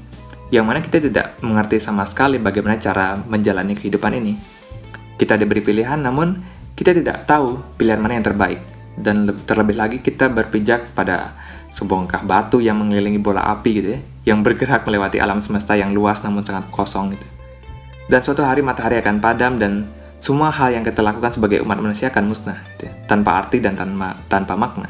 Yang 0.49 0.65
mana 0.65 0.79
kita 0.81 0.97
tidak 0.97 1.37
mengerti 1.45 1.77
sama 1.77 2.05
sekali 2.09 2.41
bagaimana 2.41 2.81
cara 2.81 3.13
menjalani 3.13 3.77
kehidupan 3.77 4.17
ini. 4.17 4.33
Kita 5.21 5.37
diberi 5.37 5.61
pilihan, 5.61 6.01
namun 6.01 6.33
kita 6.73 6.97
tidak 6.97 7.29
tahu 7.29 7.77
pilihan 7.77 8.01
mana 8.01 8.17
yang 8.17 8.25
terbaik. 8.25 8.61
Dan 8.97 9.29
terlebih 9.45 9.77
lagi 9.77 9.97
kita 10.01 10.33
berpijak 10.33 10.97
pada 10.97 11.37
sebongkah 11.69 12.25
batu 12.25 12.57
yang 12.57 12.81
mengelilingi 12.81 13.21
bola 13.21 13.45
api 13.53 13.69
gitu 13.69 13.89
ya, 13.93 13.99
yang 14.33 14.41
bergerak 14.41 14.81
melewati 14.81 15.21
alam 15.21 15.37
semesta 15.37 15.77
yang 15.77 15.93
luas 15.93 16.25
namun 16.25 16.41
sangat 16.41 16.73
kosong 16.73 17.13
gitu. 17.13 17.27
Dan 18.09 18.21
suatu 18.25 18.41
hari 18.41 18.65
matahari 18.65 18.97
akan 19.01 19.21
padam 19.21 19.61
dan 19.61 19.89
semua 20.25 20.49
hal 20.49 20.73
yang 20.73 20.81
kita 20.81 21.05
lakukan 21.05 21.37
sebagai 21.37 21.61
umat 21.61 21.77
manusia 21.77 22.09
akan 22.09 22.25
musnah, 22.25 22.57
gitu 22.73 22.89
ya, 22.89 22.93
tanpa 23.05 23.37
arti 23.37 23.61
dan 23.61 23.77
tanpa, 23.77 24.17
tanpa 24.25 24.57
makna. 24.57 24.89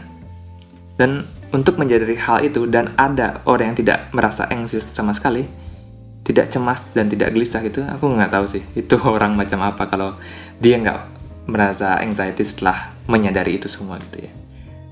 Dan 0.95 1.27
untuk 1.51 1.75
menjadi 1.75 2.07
hal 2.07 2.47
itu 2.47 2.63
dan 2.71 2.95
ada 2.95 3.43
orang 3.43 3.75
yang 3.75 3.77
tidak 3.83 4.07
merasa 4.15 4.47
anxious 4.47 4.87
sama 4.87 5.11
sekali, 5.11 5.43
tidak 6.23 6.47
cemas 6.55 6.87
dan 6.95 7.11
tidak 7.11 7.35
gelisah 7.35 7.59
gitu, 7.67 7.83
aku 7.83 8.15
nggak 8.15 8.31
tahu 8.31 8.47
sih 8.47 8.63
itu 8.79 8.95
orang 9.03 9.35
macam 9.35 9.59
apa 9.67 9.91
kalau 9.91 10.15
dia 10.63 10.79
nggak 10.79 10.99
merasa 11.51 11.99
anxiety 11.99 12.47
setelah 12.47 12.95
menyadari 13.11 13.59
itu 13.59 13.67
semua 13.67 13.99
gitu 13.99 14.23
ya. 14.23 14.31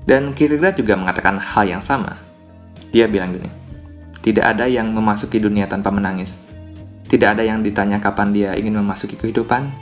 Dan 0.04 0.36
Kierkegaard 0.36 0.76
juga 0.76 1.00
mengatakan 1.00 1.40
hal 1.40 1.64
yang 1.64 1.80
sama. 1.80 2.20
Dia 2.92 3.08
bilang 3.08 3.32
gini, 3.32 3.48
tidak 4.20 4.52
ada 4.52 4.68
yang 4.68 4.92
memasuki 4.92 5.40
dunia 5.40 5.64
tanpa 5.64 5.88
menangis. 5.88 6.52
Tidak 7.08 7.32
ada 7.32 7.40
yang 7.40 7.64
ditanya 7.64 7.96
kapan 7.96 8.28
dia 8.36 8.50
ingin 8.52 8.76
memasuki 8.84 9.16
kehidupan, 9.16 9.72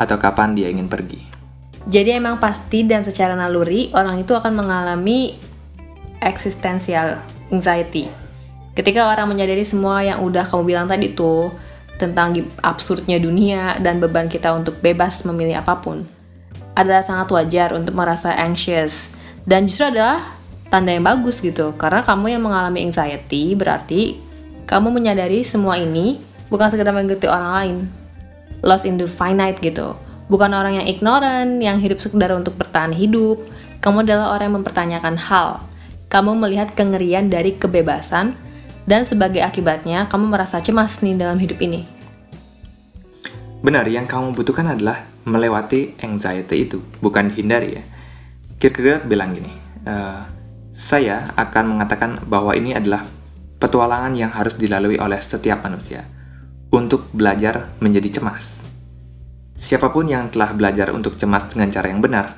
atau 0.00 0.16
kapan 0.16 0.56
dia 0.56 0.72
ingin 0.72 0.88
pergi. 0.88 1.20
Jadi 1.84 2.16
emang 2.16 2.40
pasti 2.40 2.88
dan 2.88 3.04
secara 3.04 3.36
naluri 3.36 3.92
orang 3.92 4.24
itu 4.24 4.32
akan 4.32 4.56
mengalami 4.56 5.36
existential 6.24 7.20
anxiety. 7.52 8.08
Ketika 8.72 9.12
orang 9.12 9.28
menyadari 9.28 9.64
semua 9.64 10.00
yang 10.00 10.24
udah 10.24 10.48
kamu 10.48 10.72
bilang 10.72 10.86
tadi 10.88 11.12
tuh 11.12 11.52
tentang 12.00 12.32
absurdnya 12.64 13.20
dunia 13.20 13.76
dan 13.84 14.00
beban 14.00 14.24
kita 14.32 14.56
untuk 14.56 14.80
bebas 14.80 15.20
memilih 15.28 15.60
apa 15.60 15.76
pun, 15.84 16.08
adalah 16.72 17.04
sangat 17.04 17.28
wajar 17.28 17.76
untuk 17.76 17.92
merasa 17.92 18.32
anxious 18.32 19.12
dan 19.44 19.68
justru 19.68 19.92
adalah 19.92 20.22
tanda 20.70 20.94
yang 20.94 21.04
bagus 21.04 21.42
gitu 21.42 21.74
karena 21.76 22.00
kamu 22.00 22.38
yang 22.38 22.42
mengalami 22.46 22.86
anxiety 22.86 23.58
berarti 23.58 24.16
kamu 24.64 24.94
menyadari 24.94 25.42
semua 25.42 25.76
ini 25.76 26.22
bukan 26.46 26.70
sekedar 26.70 26.94
mengikuti 26.94 27.26
orang 27.26 27.52
lain 27.52 27.76
lost 28.64 28.84
in 28.88 28.96
the 28.96 29.08
finite 29.08 29.60
gitu. 29.60 29.96
Bukan 30.30 30.54
orang 30.54 30.78
yang 30.78 30.86
ignorant, 30.86 31.58
yang 31.58 31.82
hidup 31.82 31.98
sekedar 31.98 32.30
untuk 32.30 32.54
bertahan 32.54 32.94
hidup. 32.94 33.42
Kamu 33.82 34.06
adalah 34.06 34.38
orang 34.38 34.52
yang 34.52 34.56
mempertanyakan 34.62 35.16
hal. 35.18 35.64
Kamu 36.06 36.38
melihat 36.38 36.70
kengerian 36.78 37.26
dari 37.26 37.58
kebebasan, 37.58 38.38
dan 38.86 39.02
sebagai 39.06 39.42
akibatnya 39.42 40.06
kamu 40.06 40.30
merasa 40.30 40.62
cemas 40.62 41.02
nih 41.02 41.18
dalam 41.18 41.38
hidup 41.38 41.58
ini. 41.58 41.86
Benar, 43.60 43.86
yang 43.90 44.08
kamu 44.08 44.32
butuhkan 44.38 44.70
adalah 44.70 45.04
melewati 45.26 45.98
anxiety 46.00 46.66
itu, 46.66 46.78
bukan 47.02 47.30
hindari 47.34 47.78
ya. 47.78 47.84
Kierkegaard 48.56 49.04
bilang 49.04 49.36
gini, 49.36 49.52
e, 49.84 49.94
saya 50.72 51.28
akan 51.36 51.76
mengatakan 51.76 52.24
bahwa 52.24 52.56
ini 52.56 52.72
adalah 52.72 53.04
petualangan 53.60 54.16
yang 54.16 54.32
harus 54.32 54.56
dilalui 54.56 54.96
oleh 54.96 55.20
setiap 55.20 55.60
manusia 55.60 56.08
untuk 56.70 57.10
belajar 57.10 57.74
menjadi 57.82 58.18
cemas. 58.18 58.62
Siapa 59.60 59.92
pun 59.92 60.08
yang 60.08 60.30
telah 60.32 60.54
belajar 60.56 60.94
untuk 60.94 61.18
cemas 61.20 61.50
dengan 61.50 61.68
cara 61.68 61.90
yang 61.90 62.00
benar, 62.00 62.32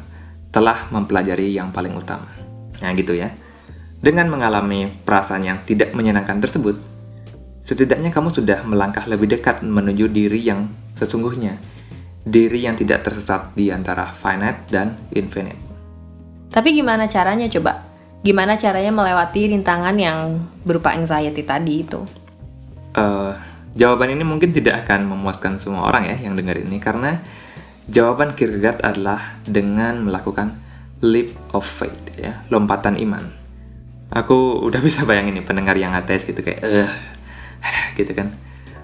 telah 0.50 0.88
mempelajari 0.90 1.52
yang 1.54 1.70
paling 1.70 1.94
utama. 1.94 2.28
Nah 2.82 2.90
gitu 2.96 3.14
ya. 3.14 3.30
Dengan 4.02 4.26
mengalami 4.26 4.90
perasaan 4.90 5.46
yang 5.46 5.62
tidak 5.62 5.94
menyenangkan 5.94 6.42
tersebut, 6.42 6.74
setidaknya 7.62 8.10
kamu 8.10 8.34
sudah 8.34 8.66
melangkah 8.66 9.06
lebih 9.06 9.30
dekat 9.30 9.62
menuju 9.62 10.10
diri 10.10 10.42
yang 10.42 10.66
sesungguhnya, 10.90 11.54
diri 12.26 12.66
yang 12.66 12.74
tidak 12.74 13.06
tersesat 13.06 13.54
di 13.54 13.70
antara 13.70 14.10
finite 14.10 14.66
dan 14.66 14.98
infinite. 15.14 15.60
Tapi 16.50 16.74
gimana 16.74 17.06
caranya 17.06 17.46
coba? 17.46 17.86
Gimana 18.26 18.58
caranya 18.58 18.90
melewati 18.90 19.54
rintangan 19.54 19.94
yang 19.94 20.42
berupa 20.66 20.90
anxiety 20.98 21.46
tadi 21.46 21.86
itu? 21.86 22.02
Uh, 22.98 23.34
Jawaban 23.73 24.12
ini 24.12 24.21
mungkin 24.21 24.52
tidak 24.52 24.85
akan 24.85 25.09
memuaskan 25.09 25.57
semua 25.57 25.88
orang 25.88 26.05
ya 26.05 26.17
yang 26.21 26.37
dengar 26.37 26.61
ini 26.61 26.76
karena 26.76 27.25
jawaban 27.88 28.37
Kierkegaard 28.37 28.85
adalah 28.85 29.41
dengan 29.49 30.05
melakukan 30.05 30.61
leap 31.00 31.33
of 31.57 31.64
faith 31.64 32.12
ya, 32.14 32.45
lompatan 32.52 33.00
iman. 33.00 33.25
Aku 34.12 34.61
udah 34.61 34.76
bisa 34.87 35.09
bayangin 35.09 35.41
nih 35.41 35.47
pendengar 35.49 35.75
yang 35.81 35.97
ateis 35.97 36.29
gitu 36.29 36.45
kayak 36.45 36.61
eh 36.61 36.93
gitu 37.99 38.12
kan. 38.12 38.29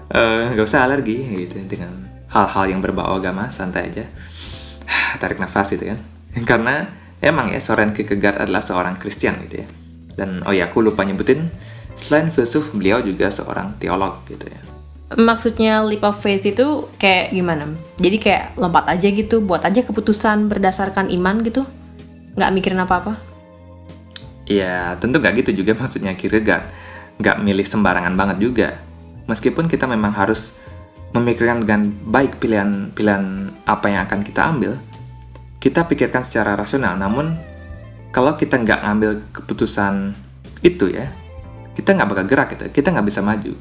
Eh 0.09 0.57
gak 0.57 0.65
usah 0.65 0.89
alergi 0.89 1.45
gitu 1.45 1.61
dengan 1.69 2.09
hal-hal 2.33 2.73
yang 2.73 2.81
berbau 2.81 3.13
agama, 3.13 3.53
santai 3.53 3.93
aja. 3.93 4.09
Tarik 5.21 5.37
nafas 5.37 5.69
gitu 5.69 5.85
kan. 5.85 5.99
Karena 6.49 6.89
emang 7.21 7.53
ya 7.53 7.61
Soren 7.61 7.93
Kierkegaard 7.93 8.41
adalah 8.41 8.65
seorang 8.65 8.97
Kristen 8.97 9.37
gitu 9.45 9.61
ya. 9.61 9.67
Dan 10.17 10.41
oh 10.49 10.51
ya 10.51 10.65
aku 10.65 10.81
lupa 10.81 11.05
nyebutin 11.05 11.45
selain 11.93 12.33
filsuf 12.33 12.73
beliau 12.73 13.05
juga 13.05 13.29
seorang 13.29 13.77
teolog 13.77 14.23
gitu 14.27 14.47
ya 14.47 14.68
maksudnya 15.17 15.81
leap 15.81 16.05
of 16.05 16.21
faith 16.21 16.45
itu 16.45 16.85
kayak 17.01 17.33
gimana? 17.33 17.65
Jadi 17.97 18.17
kayak 18.21 18.53
lompat 18.59 18.85
aja 18.85 19.07
gitu, 19.09 19.41
buat 19.41 19.65
aja 19.65 19.81
keputusan 19.81 20.51
berdasarkan 20.51 21.09
iman 21.09 21.41
gitu? 21.41 21.65
Nggak 22.37 22.51
mikirin 22.53 22.81
apa-apa? 22.85 23.17
Ya, 24.45 24.93
tentu 25.01 25.17
nggak 25.17 25.45
gitu 25.45 25.65
juga 25.65 25.73
maksudnya 25.81 26.13
Kierkegaard. 26.13 26.69
Nggak 27.17 27.37
milih 27.41 27.65
sembarangan 27.65 28.13
banget 28.13 28.37
juga. 28.37 28.69
Meskipun 29.25 29.65
kita 29.65 29.89
memang 29.89 30.13
harus 30.13 30.53
memikirkan 31.09 31.65
dengan 31.65 31.89
baik 31.89 32.37
pilihan-pilihan 32.37 33.49
apa 33.65 33.85
yang 33.89 34.05
akan 34.05 34.21
kita 34.21 34.41
ambil, 34.45 34.77
kita 35.57 35.85
pikirkan 35.89 36.21
secara 36.21 36.53
rasional. 36.53 36.93
Namun, 36.97 37.33
kalau 38.13 38.37
kita 38.37 38.61
nggak 38.61 38.85
ngambil 38.85 39.11
keputusan 39.33 40.13
itu 40.61 40.93
ya, 40.93 41.09
kita 41.73 41.97
nggak 41.97 42.09
bakal 42.09 42.25
gerak 42.29 42.47
gitu, 42.53 42.65
kita 42.69 42.93
nggak 42.93 43.09
bisa 43.09 43.21
maju 43.25 43.53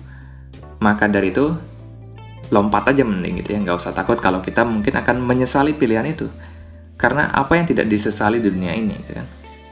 maka 0.79 1.11
dari 1.11 1.31
itu, 1.35 1.55
lompat 2.49 2.95
aja 2.95 3.05
mending 3.05 3.45
gitu 3.45 3.55
ya, 3.55 3.59
nggak 3.63 3.79
usah 3.79 3.93
takut 3.93 4.17
kalau 4.19 4.41
kita 4.41 4.65
mungkin 4.65 4.95
akan 4.99 5.23
menyesali 5.23 5.75
pilihan 5.77 6.07
itu. 6.07 6.27
Karena 6.99 7.31
apa 7.31 7.55
yang 7.55 7.67
tidak 7.67 7.87
disesali 7.87 8.43
di 8.43 8.51
dunia 8.51 8.75
ini, 8.75 8.95
gitu 9.07 9.13
kan? 9.19 9.27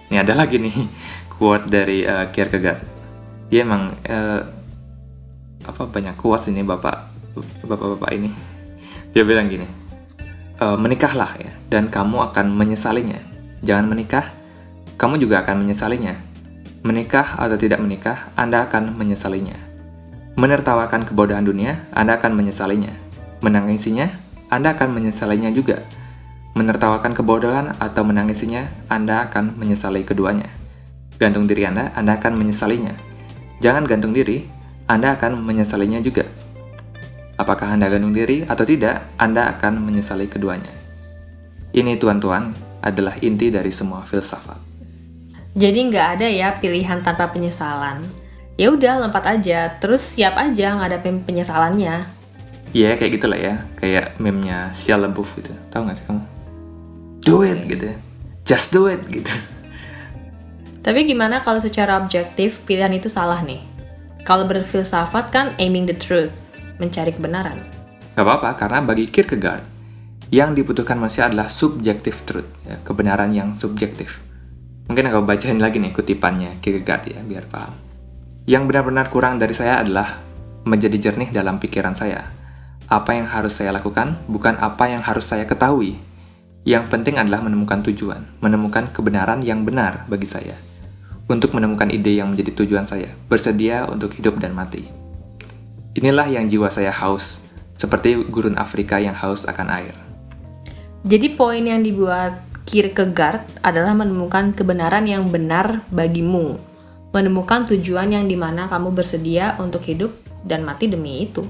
Ini 0.07 0.17
ada 0.23 0.35
lagi 0.39 0.63
nih 0.63 0.77
quote 1.35 1.67
dari 1.67 2.07
uh, 2.07 2.31
Kierkegaard. 2.31 2.81
Dia 3.51 3.63
emang 3.67 3.95
uh, 4.07 4.43
apa 5.67 5.83
banyak 5.91 6.15
kuas 6.15 6.47
ini 6.47 6.63
bapak 6.63 7.11
bapak-bapak 7.67 8.11
ini. 8.15 8.31
Dia 9.13 9.25
bilang 9.25 9.49
gini, 9.49 9.65
e, 10.61 10.67
menikahlah 10.77 11.41
ya, 11.41 11.53
dan 11.73 11.89
kamu 11.89 12.33
akan 12.33 12.53
menyesalinya. 12.53 13.21
Jangan 13.65 13.89
menikah, 13.89 14.29
kamu 15.01 15.21
juga 15.21 15.41
akan 15.45 15.65
menyesalinya. 15.65 16.15
Menikah 16.85 17.41
atau 17.41 17.57
tidak 17.59 17.81
menikah, 17.83 18.31
Anda 18.39 18.69
akan 18.69 18.95
menyesalinya. 18.95 19.57
Menertawakan 20.37 21.09
kebodohan 21.09 21.49
dunia, 21.49 21.89
Anda 21.97 22.21
akan 22.21 22.37
menyesalinya. 22.37 22.93
Menangisinya, 23.41 24.13
Anda 24.53 24.77
akan 24.77 24.93
menyesalinya 24.93 25.49
juga. 25.49 25.81
Menertawakan 26.53 27.17
kebodohan 27.17 27.73
atau 27.81 28.05
menangisinya, 28.05 28.69
Anda 28.93 29.25
akan 29.25 29.57
menyesali 29.57 30.05
keduanya. 30.05 30.53
Gantung 31.17 31.49
diri 31.49 31.65
Anda, 31.65 31.89
Anda 31.97 32.21
akan 32.21 32.37
menyesalinya. 32.37 32.93
Jangan 33.65 33.89
gantung 33.89 34.13
diri, 34.13 34.45
Anda 34.85 35.17
akan 35.17 35.41
menyesalinya 35.41 36.05
juga. 36.05 36.29
Apakah 37.41 37.73
Anda 37.73 37.89
gantung 37.89 38.13
diri 38.13 38.45
atau 38.45 38.69
tidak, 38.69 39.17
Anda 39.17 39.57
akan 39.57 39.81
menyesali 39.89 40.29
keduanya. 40.29 40.69
Ini 41.73 41.97
tuan-tuan 41.97 42.53
adalah 42.85 43.17
inti 43.25 43.49
dari 43.49 43.73
semua 43.73 44.05
filsafat. 44.05 44.61
Jadi 45.57 45.89
nggak 45.89 46.21
ada 46.21 46.29
ya 46.29 46.53
pilihan 46.61 47.01
tanpa 47.01 47.33
penyesalan. 47.33 48.26
Ya 48.57 48.73
udah 48.73 49.05
lompat 49.05 49.37
aja, 49.37 49.69
terus 49.77 50.17
siap 50.17 50.33
aja 50.41 50.81
ngadapin 50.81 51.21
penyesalannya. 51.21 52.09
Iya 52.73 52.97
kayak 52.97 53.21
gitulah 53.21 53.37
ya, 53.37 53.69
kayak 53.77 54.17
meme-nya 54.17 54.73
Shia 54.73 54.97
LaBeouf 54.97 55.37
gitu. 55.37 55.53
Tahu 55.69 55.85
nggak 55.85 55.97
sih 56.01 56.05
kamu? 56.09 56.23
Do 57.21 57.45
it 57.45 57.61
gitu. 57.69 57.85
ya. 57.93 57.97
Just 58.49 58.73
do 58.73 58.89
it 58.89 59.05
gitu. 59.13 59.29
Tapi 60.81 61.05
gimana 61.05 61.45
kalau 61.45 61.61
secara 61.61 62.01
objektif 62.01 62.65
pilihan 62.65 62.97
itu 62.97 63.13
salah 63.13 63.45
nih? 63.45 63.61
Kalau 64.25 64.49
berfilsafat 64.49 65.29
kan 65.29 65.47
aiming 65.61 65.85
the 65.85 65.93
truth, 65.93 66.33
mencari 66.81 67.13
kebenaran. 67.13 67.61
Gak 68.17 68.25
apa-apa, 68.25 68.57
karena 68.57 68.81
bagi 68.81 69.13
Kierkegaard, 69.13 69.63
yang 70.33 70.57
dibutuhkan 70.57 70.97
manusia 70.97 71.29
adalah 71.29 71.53
subjective 71.53 72.25
truth, 72.25 72.49
ya, 72.65 72.81
kebenaran 72.81 73.37
yang 73.37 73.53
subjektif. 73.53 74.19
Mungkin 74.89 75.13
aku 75.13 75.27
bacain 75.29 75.61
lagi 75.61 75.77
nih 75.77 75.93
kutipannya 75.93 76.57
Kierkegaard 76.65 77.05
ya, 77.13 77.21
biar 77.21 77.45
paham. 77.51 77.86
Yang 78.47 78.63
benar-benar 78.71 79.11
kurang 79.11 79.43
dari 79.43 79.59
saya 79.59 79.83
adalah 79.83 80.23
menjadi 80.63 81.11
jernih 81.11 81.35
dalam 81.35 81.59
pikiran 81.59 81.99
saya. 81.99 82.31
Apa 82.87 83.19
yang 83.19 83.27
harus 83.27 83.59
saya 83.59 83.75
lakukan, 83.75 84.23
bukan 84.31 84.55
apa 84.63 84.87
yang 84.87 85.03
harus 85.03 85.27
saya 85.27 85.43
ketahui. 85.51 85.99
Yang 86.63 86.87
penting 86.87 87.19
adalah 87.19 87.43
menemukan 87.43 87.83
tujuan, 87.91 88.23
menemukan 88.39 88.87
kebenaran 88.95 89.43
yang 89.43 89.67
benar 89.67 90.07
bagi 90.07 90.31
saya 90.31 90.55
untuk 91.27 91.59
menemukan 91.59 91.91
ide 91.91 92.23
yang 92.23 92.31
menjadi 92.31 92.63
tujuan 92.63 92.87
saya, 92.87 93.11
bersedia 93.27 93.91
untuk 93.91 94.15
hidup 94.15 94.39
dan 94.39 94.55
mati. 94.55 94.87
Inilah 95.99 96.31
yang 96.31 96.47
jiwa 96.47 96.71
saya 96.71 96.95
haus, 96.95 97.43
seperti 97.75 98.15
gurun 98.31 98.55
Afrika 98.55 99.03
yang 99.03 99.15
haus 99.19 99.43
akan 99.43 99.67
air. 99.75 99.95
Jadi 101.03 101.35
poin 101.35 101.63
yang 101.67 101.83
dibuat 101.83 102.47
Kierkegaard 102.67 103.63
adalah 103.63 103.95
menemukan 103.95 104.55
kebenaran 104.55 105.07
yang 105.07 105.31
benar 105.31 105.83
bagimu, 105.91 106.59
menemukan 107.11 107.69
tujuan 107.71 108.13
yang 108.13 108.27
di 108.27 108.35
mana 108.35 108.67
kamu 108.71 108.95
bersedia 108.95 109.55
untuk 109.59 109.83
hidup 109.85 110.15
dan 110.47 110.63
mati 110.63 110.87
demi 110.91 111.27
itu. 111.27 111.43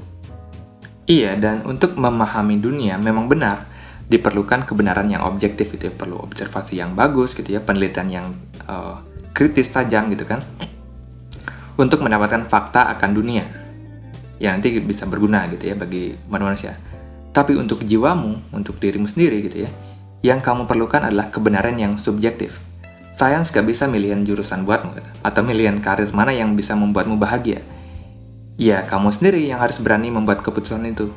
Iya, 1.06 1.38
dan 1.38 1.62
untuk 1.62 1.94
memahami 1.94 2.58
dunia 2.58 2.98
memang 2.98 3.30
benar, 3.30 3.68
diperlukan 4.10 4.66
kebenaran 4.66 5.06
yang 5.06 5.22
objektif 5.22 5.70
itu 5.70 5.90
ya, 5.90 5.94
perlu 5.94 6.18
observasi 6.18 6.82
yang 6.82 6.98
bagus 6.98 7.34
gitu 7.34 7.46
ya, 7.46 7.62
penelitian 7.62 8.08
yang 8.10 8.26
uh, 8.66 8.98
kritis 9.30 9.70
tajam 9.70 10.10
gitu 10.10 10.24
kan 10.24 10.40
untuk 11.76 12.00
mendapatkan 12.00 12.48
fakta 12.48 12.88
akan 12.96 13.10
dunia 13.12 13.44
yang 14.40 14.56
nanti 14.58 14.72
bisa 14.80 15.04
berguna 15.08 15.48
gitu 15.52 15.72
ya 15.72 15.76
bagi 15.76 16.16
manusia. 16.28 16.76
Tapi 17.32 17.52
untuk 17.52 17.84
jiwamu, 17.84 18.52
untuk 18.56 18.80
dirimu 18.80 19.04
sendiri 19.04 19.44
gitu 19.44 19.68
ya, 19.68 19.70
yang 20.24 20.40
kamu 20.40 20.64
perlukan 20.64 21.04
adalah 21.04 21.28
kebenaran 21.28 21.76
yang 21.76 22.00
subjektif. 22.00 22.56
Sains 23.16 23.48
gak 23.48 23.64
bisa 23.64 23.88
milihin 23.88 24.28
jurusan 24.28 24.68
buatmu 24.68 25.00
gitu, 25.00 25.10
atau 25.24 25.40
milihin 25.40 25.80
karir 25.80 26.12
mana 26.12 26.36
yang 26.36 26.52
bisa 26.52 26.76
membuatmu 26.76 27.16
bahagia. 27.16 27.64
Ya, 28.60 28.84
kamu 28.84 29.08
sendiri 29.08 29.40
yang 29.48 29.56
harus 29.56 29.80
berani 29.80 30.12
membuat 30.12 30.44
keputusan 30.44 30.84
itu. 30.84 31.08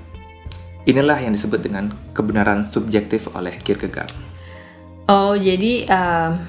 Inilah 0.87 1.19
yang 1.19 1.35
disebut 1.35 1.59
dengan 1.59 1.91
kebenaran 2.15 2.63
subjektif 2.63 3.27
oleh 3.35 3.51
Kierkegaard. 3.59 4.15
Oh, 5.11 5.35
jadi 5.35 5.83
uh, 5.91 6.39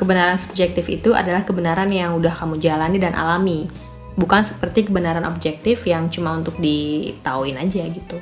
Kebenaran 0.00 0.40
subjektif 0.40 0.88
itu 0.88 1.12
adalah 1.12 1.44
kebenaran 1.44 1.92
yang 1.92 2.16
udah 2.16 2.32
kamu 2.32 2.56
jalani 2.56 2.96
dan 2.96 3.12
alami, 3.12 3.68
bukan 4.16 4.40
seperti 4.40 4.88
kebenaran 4.88 5.28
objektif 5.28 5.84
yang 5.84 6.08
cuma 6.08 6.40
untuk 6.40 6.56
ditauin 6.56 7.60
aja 7.60 7.84
gitu. 7.84 8.16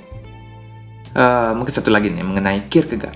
Uh, 1.14 1.54
mungkin 1.54 1.70
satu 1.70 1.94
lagi 1.94 2.10
nih 2.10 2.26
mengenai 2.26 2.66
Kierkegaard, 2.66 3.14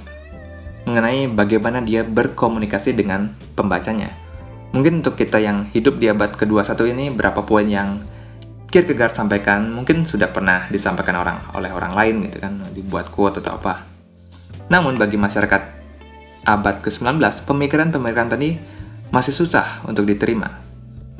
mengenai 0.86 1.30
bagaimana 1.30 1.82
dia 1.82 2.02
berkomunikasi 2.02 2.96
dengan 2.96 3.32
pembacanya. 3.54 4.10
Mungkin 4.72 5.04
untuk 5.04 5.20
kita 5.20 5.36
yang 5.36 5.68
hidup 5.70 6.00
di 6.00 6.08
abad 6.08 6.32
ke-21 6.32 6.80
ini 6.96 7.04
berapa 7.12 7.44
poin 7.44 7.68
yang 7.68 8.00
Kierkegaard 8.72 9.12
sampaikan 9.12 9.68
mungkin 9.68 10.09
sudah 10.09 10.33
pernah 10.33 10.64
disampaikan 10.72 11.20
orang 11.20 11.44
oleh 11.52 11.68
orang 11.68 11.92
lain 11.92 12.24
gitu 12.24 12.40
kan, 12.40 12.57
dibuat 12.72 13.12
quote 13.12 13.44
atau 13.44 13.61
apa. 13.61 13.85
Namun 14.72 14.96
bagi 14.96 15.20
masyarakat 15.20 15.62
abad 16.48 16.80
ke-19, 16.80 17.20
pemikiran-pemikiran 17.44 18.33
tadi 18.33 18.57
masih 19.12 19.37
susah 19.37 19.85
untuk 19.85 20.09
diterima. 20.09 20.48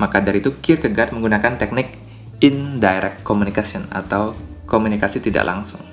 Maka 0.01 0.17
dari 0.25 0.41
itu 0.41 0.57
Kierkegaard 0.57 1.13
menggunakan 1.13 1.61
teknik 1.61 1.93
indirect 2.41 3.21
communication 3.21 3.85
atau 3.93 4.33
komunikasi 4.65 5.21
tidak 5.21 5.45
langsung. 5.45 5.92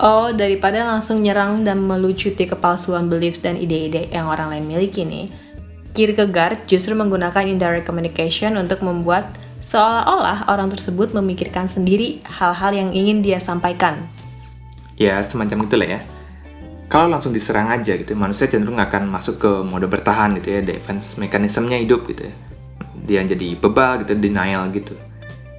Oh, 0.00 0.32
daripada 0.32 0.80
langsung 0.88 1.20
nyerang 1.20 1.60
dan 1.60 1.84
melucuti 1.84 2.48
kepalsuan 2.48 3.12
beliefs 3.12 3.44
dan 3.44 3.60
ide-ide 3.60 4.08
yang 4.08 4.32
orang 4.32 4.48
lain 4.48 4.64
miliki 4.64 5.04
nih, 5.04 5.28
Kierkegaard 5.92 6.64
justru 6.64 6.96
menggunakan 6.96 7.44
indirect 7.44 7.84
communication 7.84 8.56
untuk 8.56 8.80
membuat 8.80 9.28
seolah-olah 9.60 10.48
orang 10.48 10.72
tersebut 10.72 11.12
memikirkan 11.12 11.68
sendiri 11.68 12.24
hal-hal 12.24 12.72
yang 12.72 12.90
ingin 12.96 13.20
dia 13.20 13.36
sampaikan. 13.36 14.00
Ya, 14.96 15.20
semacam 15.20 15.68
itulah 15.68 15.88
ya. 15.92 16.00
Kalau 16.88 17.12
langsung 17.12 17.36
diserang 17.36 17.68
aja 17.68 17.92
gitu 17.92 18.16
manusia 18.16 18.48
cenderung 18.48 18.80
akan 18.80 19.04
masuk 19.04 19.36
ke 19.36 19.50
mode 19.68 19.84
bertahan 19.84 20.32
gitu 20.40 20.58
ya 20.58 20.60
defense 20.64 21.20
mekanismenya 21.20 21.76
hidup 21.76 22.08
gitu 22.08 22.24
ya. 22.24 22.34
Dia 23.04 23.20
jadi 23.28 23.52
bebal 23.52 24.08
gitu 24.08 24.16
denial 24.16 24.72
gitu 24.72 24.96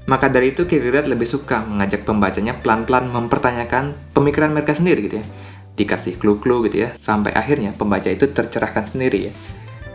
maka 0.09 0.29
dari 0.29 0.53
itu 0.53 0.65
Kierkegaard 0.65 1.09
lebih 1.09 1.29
suka 1.29 1.61
mengajak 1.65 2.05
pembacanya 2.05 2.57
pelan-pelan 2.57 3.09
mempertanyakan 3.09 3.93
pemikiran 4.15 4.53
mereka 4.53 4.73
sendiri 4.73 5.05
gitu 5.05 5.21
ya 5.21 5.25
dikasih 5.77 6.19
clue-clue 6.19 6.67
gitu 6.69 6.87
ya 6.87 6.89
sampai 6.97 7.31
akhirnya 7.33 7.71
pembaca 7.73 8.09
itu 8.11 8.29
tercerahkan 8.29 8.85
sendiri 8.85 9.31
ya 9.31 9.33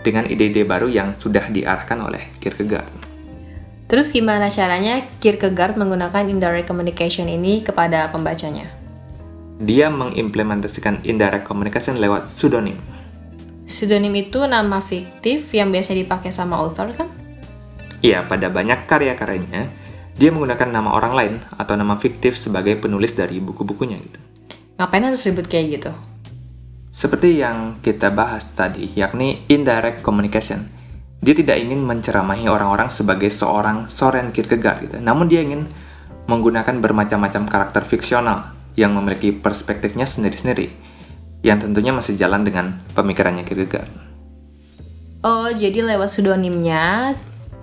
dengan 0.06 0.26
ide-ide 0.30 0.62
baru 0.62 0.86
yang 0.86 1.18
sudah 1.18 1.50
diarahkan 1.50 1.98
oleh 1.98 2.30
Kierkegaard. 2.38 3.10
Terus 3.90 4.14
gimana 4.14 4.50
caranya 4.50 5.02
Kierkegaard 5.18 5.74
menggunakan 5.74 6.30
indirect 6.30 6.70
communication 6.70 7.26
ini 7.26 7.62
kepada 7.66 8.10
pembacanya? 8.14 8.86
dia 9.56 9.88
mengimplementasikan 9.88 11.00
indirect 11.08 11.48
communication 11.48 11.96
lewat 11.96 12.24
pseudonym. 12.28 12.76
Pseudonym 13.64 14.14
itu 14.14 14.44
nama 14.44 14.78
fiktif 14.78 15.50
yang 15.56 15.72
biasa 15.72 15.96
dipakai 15.96 16.30
sama 16.30 16.60
author 16.60 16.92
kan? 16.94 17.08
Iya, 18.04 18.22
pada 18.28 18.52
banyak 18.52 18.84
karya-karyanya, 18.86 19.72
dia 20.16 20.32
menggunakan 20.32 20.72
nama 20.72 20.96
orang 20.96 21.12
lain 21.12 21.34
atau 21.60 21.76
nama 21.76 22.00
fiktif 22.00 22.40
sebagai 22.40 22.80
penulis 22.80 23.12
dari 23.12 23.36
buku-bukunya 23.36 24.00
gitu. 24.00 24.18
Ngapain 24.80 25.04
harus 25.04 25.24
ribut 25.28 25.44
kayak 25.44 25.66
gitu? 25.80 25.92
Seperti 26.88 27.44
yang 27.44 27.76
kita 27.84 28.08
bahas 28.08 28.48
tadi, 28.56 28.88
yakni 28.96 29.44
indirect 29.52 30.00
communication. 30.00 30.64
Dia 31.20 31.36
tidak 31.36 31.60
ingin 31.60 31.84
menceramahi 31.84 32.48
orang-orang 32.48 32.88
sebagai 32.88 33.28
seorang 33.28 33.92
Soren 33.92 34.32
Kierkegaard 34.32 34.88
gitu. 34.88 34.96
Namun 35.04 35.28
dia 35.28 35.44
ingin 35.44 35.68
menggunakan 36.24 36.80
bermacam-macam 36.80 37.44
karakter 37.44 37.84
fiksional 37.84 38.56
yang 38.72 38.96
memiliki 38.96 39.36
perspektifnya 39.36 40.08
sendiri-sendiri, 40.08 40.72
yang 41.44 41.60
tentunya 41.60 41.92
masih 41.92 42.16
jalan 42.16 42.40
dengan 42.40 42.80
pemikirannya 42.96 43.44
Kierkegaard. 43.44 43.92
Oh, 45.20 45.52
jadi 45.52 45.84
lewat 45.84 46.08
pseudonimnya, 46.08 47.16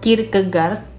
Kierkegaard 0.05 0.92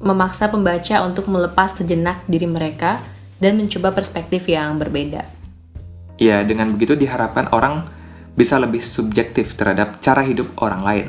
memaksa 0.00 0.52
pembaca 0.52 1.04
untuk 1.04 1.28
melepas 1.30 1.76
sejenak 1.76 2.24
diri 2.28 2.44
mereka 2.44 3.00
dan 3.40 3.56
mencoba 3.56 3.92
perspektif 3.92 4.48
yang 4.48 4.76
berbeda. 4.76 5.24
Ya, 6.16 6.40
dengan 6.44 6.72
begitu 6.72 6.96
diharapkan 6.96 7.52
orang 7.52 7.84
bisa 8.36 8.56
lebih 8.60 8.80
subjektif 8.84 9.56
terhadap 9.56 10.00
cara 10.00 10.24
hidup 10.24 10.52
orang 10.60 10.82
lain. 10.84 11.08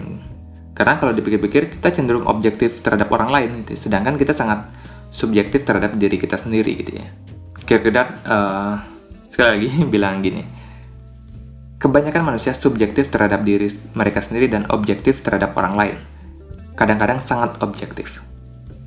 Karena 0.76 1.00
kalau 1.00 1.12
dipikir-pikir, 1.12 1.80
kita 1.80 1.90
cenderung 1.92 2.28
objektif 2.30 2.80
terhadap 2.86 3.12
orang 3.12 3.32
lain, 3.32 3.50
gitu. 3.66 3.88
sedangkan 3.88 4.16
kita 4.16 4.32
sangat 4.32 4.70
subjektif 5.10 5.66
terhadap 5.66 5.96
diri 5.98 6.16
kita 6.20 6.38
sendiri, 6.38 6.72
gitu 6.80 7.02
ya. 7.02 7.08
Kierkegaard 7.68 8.12
uh, 8.24 8.76
sekali 9.28 9.50
lagi 9.58 9.70
bilang 9.94 10.22
gini, 10.22 10.44
kebanyakan 11.82 12.36
manusia 12.36 12.54
subjektif 12.54 13.10
terhadap 13.10 13.42
diri 13.42 13.68
mereka 13.98 14.22
sendiri 14.22 14.48
dan 14.48 14.70
objektif 14.70 15.26
terhadap 15.26 15.56
orang 15.58 15.74
lain. 15.76 15.98
Kadang-kadang 16.78 17.18
sangat 17.18 17.58
objektif. 17.66 18.22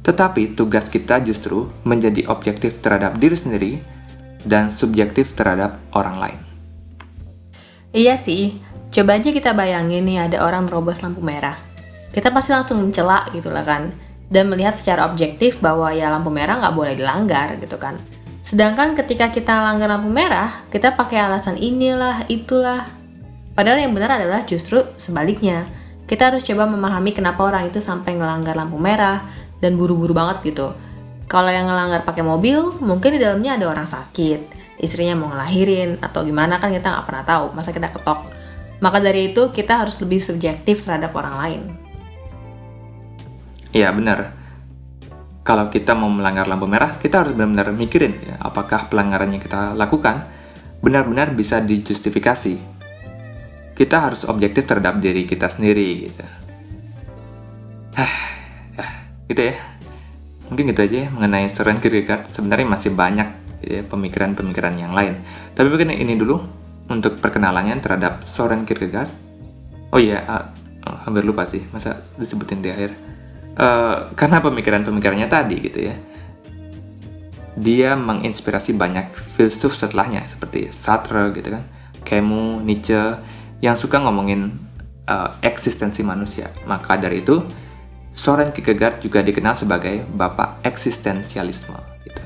Tetapi 0.01 0.57
tugas 0.57 0.89
kita 0.89 1.21
justru 1.21 1.69
menjadi 1.85 2.25
objektif 2.33 2.81
terhadap 2.81 3.21
diri 3.21 3.37
sendiri 3.37 3.73
dan 4.45 4.73
subjektif 4.73 5.37
terhadap 5.37 5.77
orang 5.93 6.17
lain. 6.17 6.41
Iya 7.91 8.15
sih, 8.17 8.57
coba 8.95 9.19
aja 9.19 9.35
kita 9.35 9.53
bayangin 9.53 10.07
nih 10.07 10.31
ada 10.31 10.47
orang 10.47 10.71
merobos 10.71 11.03
lampu 11.05 11.21
merah. 11.21 11.59
Kita 12.11 12.33
pasti 12.33 12.51
langsung 12.55 12.81
mencela 12.81 13.27
gitu 13.35 13.51
lah 13.53 13.67
kan. 13.67 13.93
Dan 14.31 14.47
melihat 14.47 14.79
secara 14.79 15.11
objektif 15.11 15.59
bahwa 15.59 15.91
ya 15.91 16.07
lampu 16.07 16.31
merah 16.31 16.63
nggak 16.63 16.75
boleh 16.79 16.95
dilanggar 16.95 17.59
gitu 17.59 17.75
kan. 17.83 17.99
Sedangkan 18.47 18.95
ketika 18.95 19.35
kita 19.35 19.59
langgar 19.59 19.91
lampu 19.91 20.07
merah, 20.07 20.63
kita 20.71 20.95
pakai 20.95 21.19
alasan 21.19 21.59
inilah, 21.59 22.25
itulah. 22.31 22.87
Padahal 23.59 23.83
yang 23.83 23.91
benar 23.91 24.23
adalah 24.23 24.47
justru 24.47 24.87
sebaliknya. 24.97 25.67
Kita 26.07 26.31
harus 26.31 26.47
coba 26.47 26.67
memahami 26.67 27.11
kenapa 27.11 27.43
orang 27.43 27.71
itu 27.71 27.83
sampai 27.83 28.19
ngelanggar 28.19 28.55
lampu 28.55 28.79
merah 28.79 29.27
dan 29.61 29.77
buru-buru 29.77 30.17
banget 30.17 30.53
gitu. 30.53 30.73
Kalau 31.31 31.47
yang 31.47 31.71
ngelanggar 31.71 32.03
pakai 32.03 32.27
mobil, 32.27 32.59
mungkin 32.83 33.15
di 33.15 33.21
dalamnya 33.23 33.55
ada 33.55 33.71
orang 33.71 33.87
sakit, 33.87 34.75
istrinya 34.83 35.15
mau 35.15 35.31
ngelahirin 35.31 36.03
atau 36.03 36.27
gimana 36.27 36.59
kan 36.59 36.75
kita 36.75 36.91
nggak 36.91 37.07
pernah 37.07 37.23
tahu. 37.23 37.45
Masa 37.55 37.71
kita 37.71 37.93
ketok. 37.95 38.27
Maka 38.81 38.99
dari 38.99 39.31
itu 39.31 39.53
kita 39.55 39.87
harus 39.87 40.01
lebih 40.03 40.19
subjektif 40.19 40.83
terhadap 40.83 41.15
orang 41.15 41.35
lain. 41.39 41.63
Iya 43.71 43.95
benar. 43.95 44.35
Kalau 45.47 45.71
kita 45.71 45.95
mau 45.95 46.11
melanggar 46.11 46.51
lampu 46.51 46.67
merah, 46.67 46.99
kita 46.99 47.23
harus 47.23 47.33
benar-benar 47.33 47.73
mikirin 47.73 48.13
ya, 48.27 48.37
apakah 48.43 48.91
pelanggaran 48.91 49.31
yang 49.31 49.43
kita 49.43 49.73
lakukan 49.79 50.27
benar-benar 50.81 51.33
bisa 51.37 51.61
dijustifikasi. 51.61 52.59
Kita 53.77 53.97
harus 53.97 54.29
objektif 54.29 54.69
terhadap 54.69 55.01
diri 55.01 55.25
kita 55.25 55.49
sendiri 55.49 55.89
gitu. 56.09 56.25
Hah, 57.97 58.30
gitu 59.31 59.55
ya. 59.55 59.55
Mungkin 60.51 60.75
gitu 60.75 60.83
aja 60.83 60.97
ya 61.07 61.09
mengenai 61.15 61.47
Soren 61.47 61.79
Kierkegaard. 61.79 62.27
Sebenarnya 62.27 62.67
masih 62.67 62.91
banyak 62.91 63.29
ya, 63.63 63.87
pemikiran-pemikiran 63.87 64.75
yang 64.75 64.91
lain. 64.91 65.23
Tapi 65.55 65.71
mungkin 65.71 65.95
ini 65.95 66.19
dulu 66.19 66.43
untuk 66.91 67.23
perkenalannya 67.23 67.79
terhadap 67.79 68.27
Soren 68.27 68.67
Kierkegaard. 68.67 69.11
Oh 69.95 70.03
iya, 70.03 70.27
uh, 70.27 70.45
oh, 70.91 70.99
hampir 71.07 71.23
lupa 71.23 71.47
sih, 71.47 71.63
masa 71.71 72.03
disebutin 72.19 72.59
di 72.59 72.75
akhir. 72.75 72.91
Uh, 73.55 74.11
karena 74.19 74.43
pemikiran-pemikirannya 74.43 75.31
tadi 75.31 75.57
gitu 75.63 75.79
ya. 75.87 75.95
Dia 77.55 77.95
menginspirasi 77.95 78.75
banyak 78.75 79.37
filsuf 79.39 79.75
setelahnya 79.75 80.27
seperti 80.27 80.71
Sartre 80.75 81.31
gitu 81.35 81.55
kan, 81.55 81.63
Camus, 82.07 82.63
Nietzsche 82.63 82.99
yang 83.61 83.77
suka 83.79 84.03
ngomongin 84.03 84.51
uh, 85.07 85.39
eksistensi 85.43 86.03
manusia. 86.03 86.51
Maka 86.67 86.97
dari 86.97 87.23
itu 87.23 87.43
Soren 88.21 88.53
Kierkegaard 88.53 89.01
juga 89.01 89.25
dikenal 89.25 89.57
sebagai 89.57 90.05
bapak 90.05 90.61
eksistensialisme 90.61 91.81
gitu. 92.05 92.21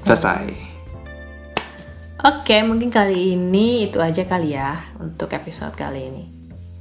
Selesai. 0.00 0.48
Oke, 2.24 2.56
mungkin 2.64 2.88
kali 2.88 3.36
ini 3.36 3.92
itu 3.92 4.00
aja 4.00 4.24
kali 4.24 4.56
ya 4.56 4.80
untuk 4.96 5.28
episode 5.36 5.76
kali 5.76 6.08
ini. 6.08 6.24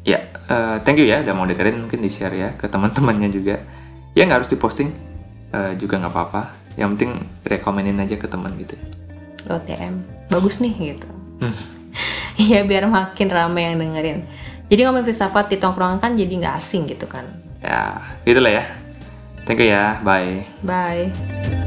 Ya, 0.07 0.31
uh, 0.47 0.79
thank 0.79 1.03
you 1.03 1.11
ya 1.11 1.19
udah 1.19 1.35
mau 1.35 1.43
dengerin 1.43 1.83
mungkin 1.83 1.99
di 1.99 2.07
share 2.07 2.31
ya 2.31 2.55
ke 2.55 2.71
teman-temannya 2.71 3.27
juga. 3.35 3.59
Ya 4.15 4.23
nggak 4.23 4.47
harus 4.47 4.51
diposting 4.55 4.95
uh, 5.51 5.75
juga 5.75 5.99
nggak 5.99 6.15
apa-apa. 6.15 6.55
Yang 6.79 6.87
penting 6.95 7.11
rekomenin 7.43 7.99
aja 7.99 8.15
ke 8.15 8.31
teman 8.31 8.55
gitu. 8.55 8.79
OTM, 9.51 10.07
bagus 10.31 10.63
nih 10.63 10.95
gitu. 10.95 11.09
Iya 12.39 12.63
biar 12.63 12.87
makin 12.87 13.27
ramai 13.27 13.67
yang 13.67 13.75
dengerin. 13.75 14.23
Jadi 14.71 14.87
ngomongin 14.87 15.11
filsafat 15.11 15.51
di 15.51 15.59
tongkrongan 15.59 15.99
kan 15.99 16.15
jadi 16.15 16.31
nggak 16.31 16.55
asing 16.63 16.87
gitu 16.87 17.03
kan. 17.05 17.40
Ya, 17.61 18.01
gitulah 18.25 18.51
ya. 18.51 18.63
Thank 19.45 19.61
you 19.61 19.69
ya, 19.73 20.01
bye. 20.01 20.45
Bye. 20.65 21.60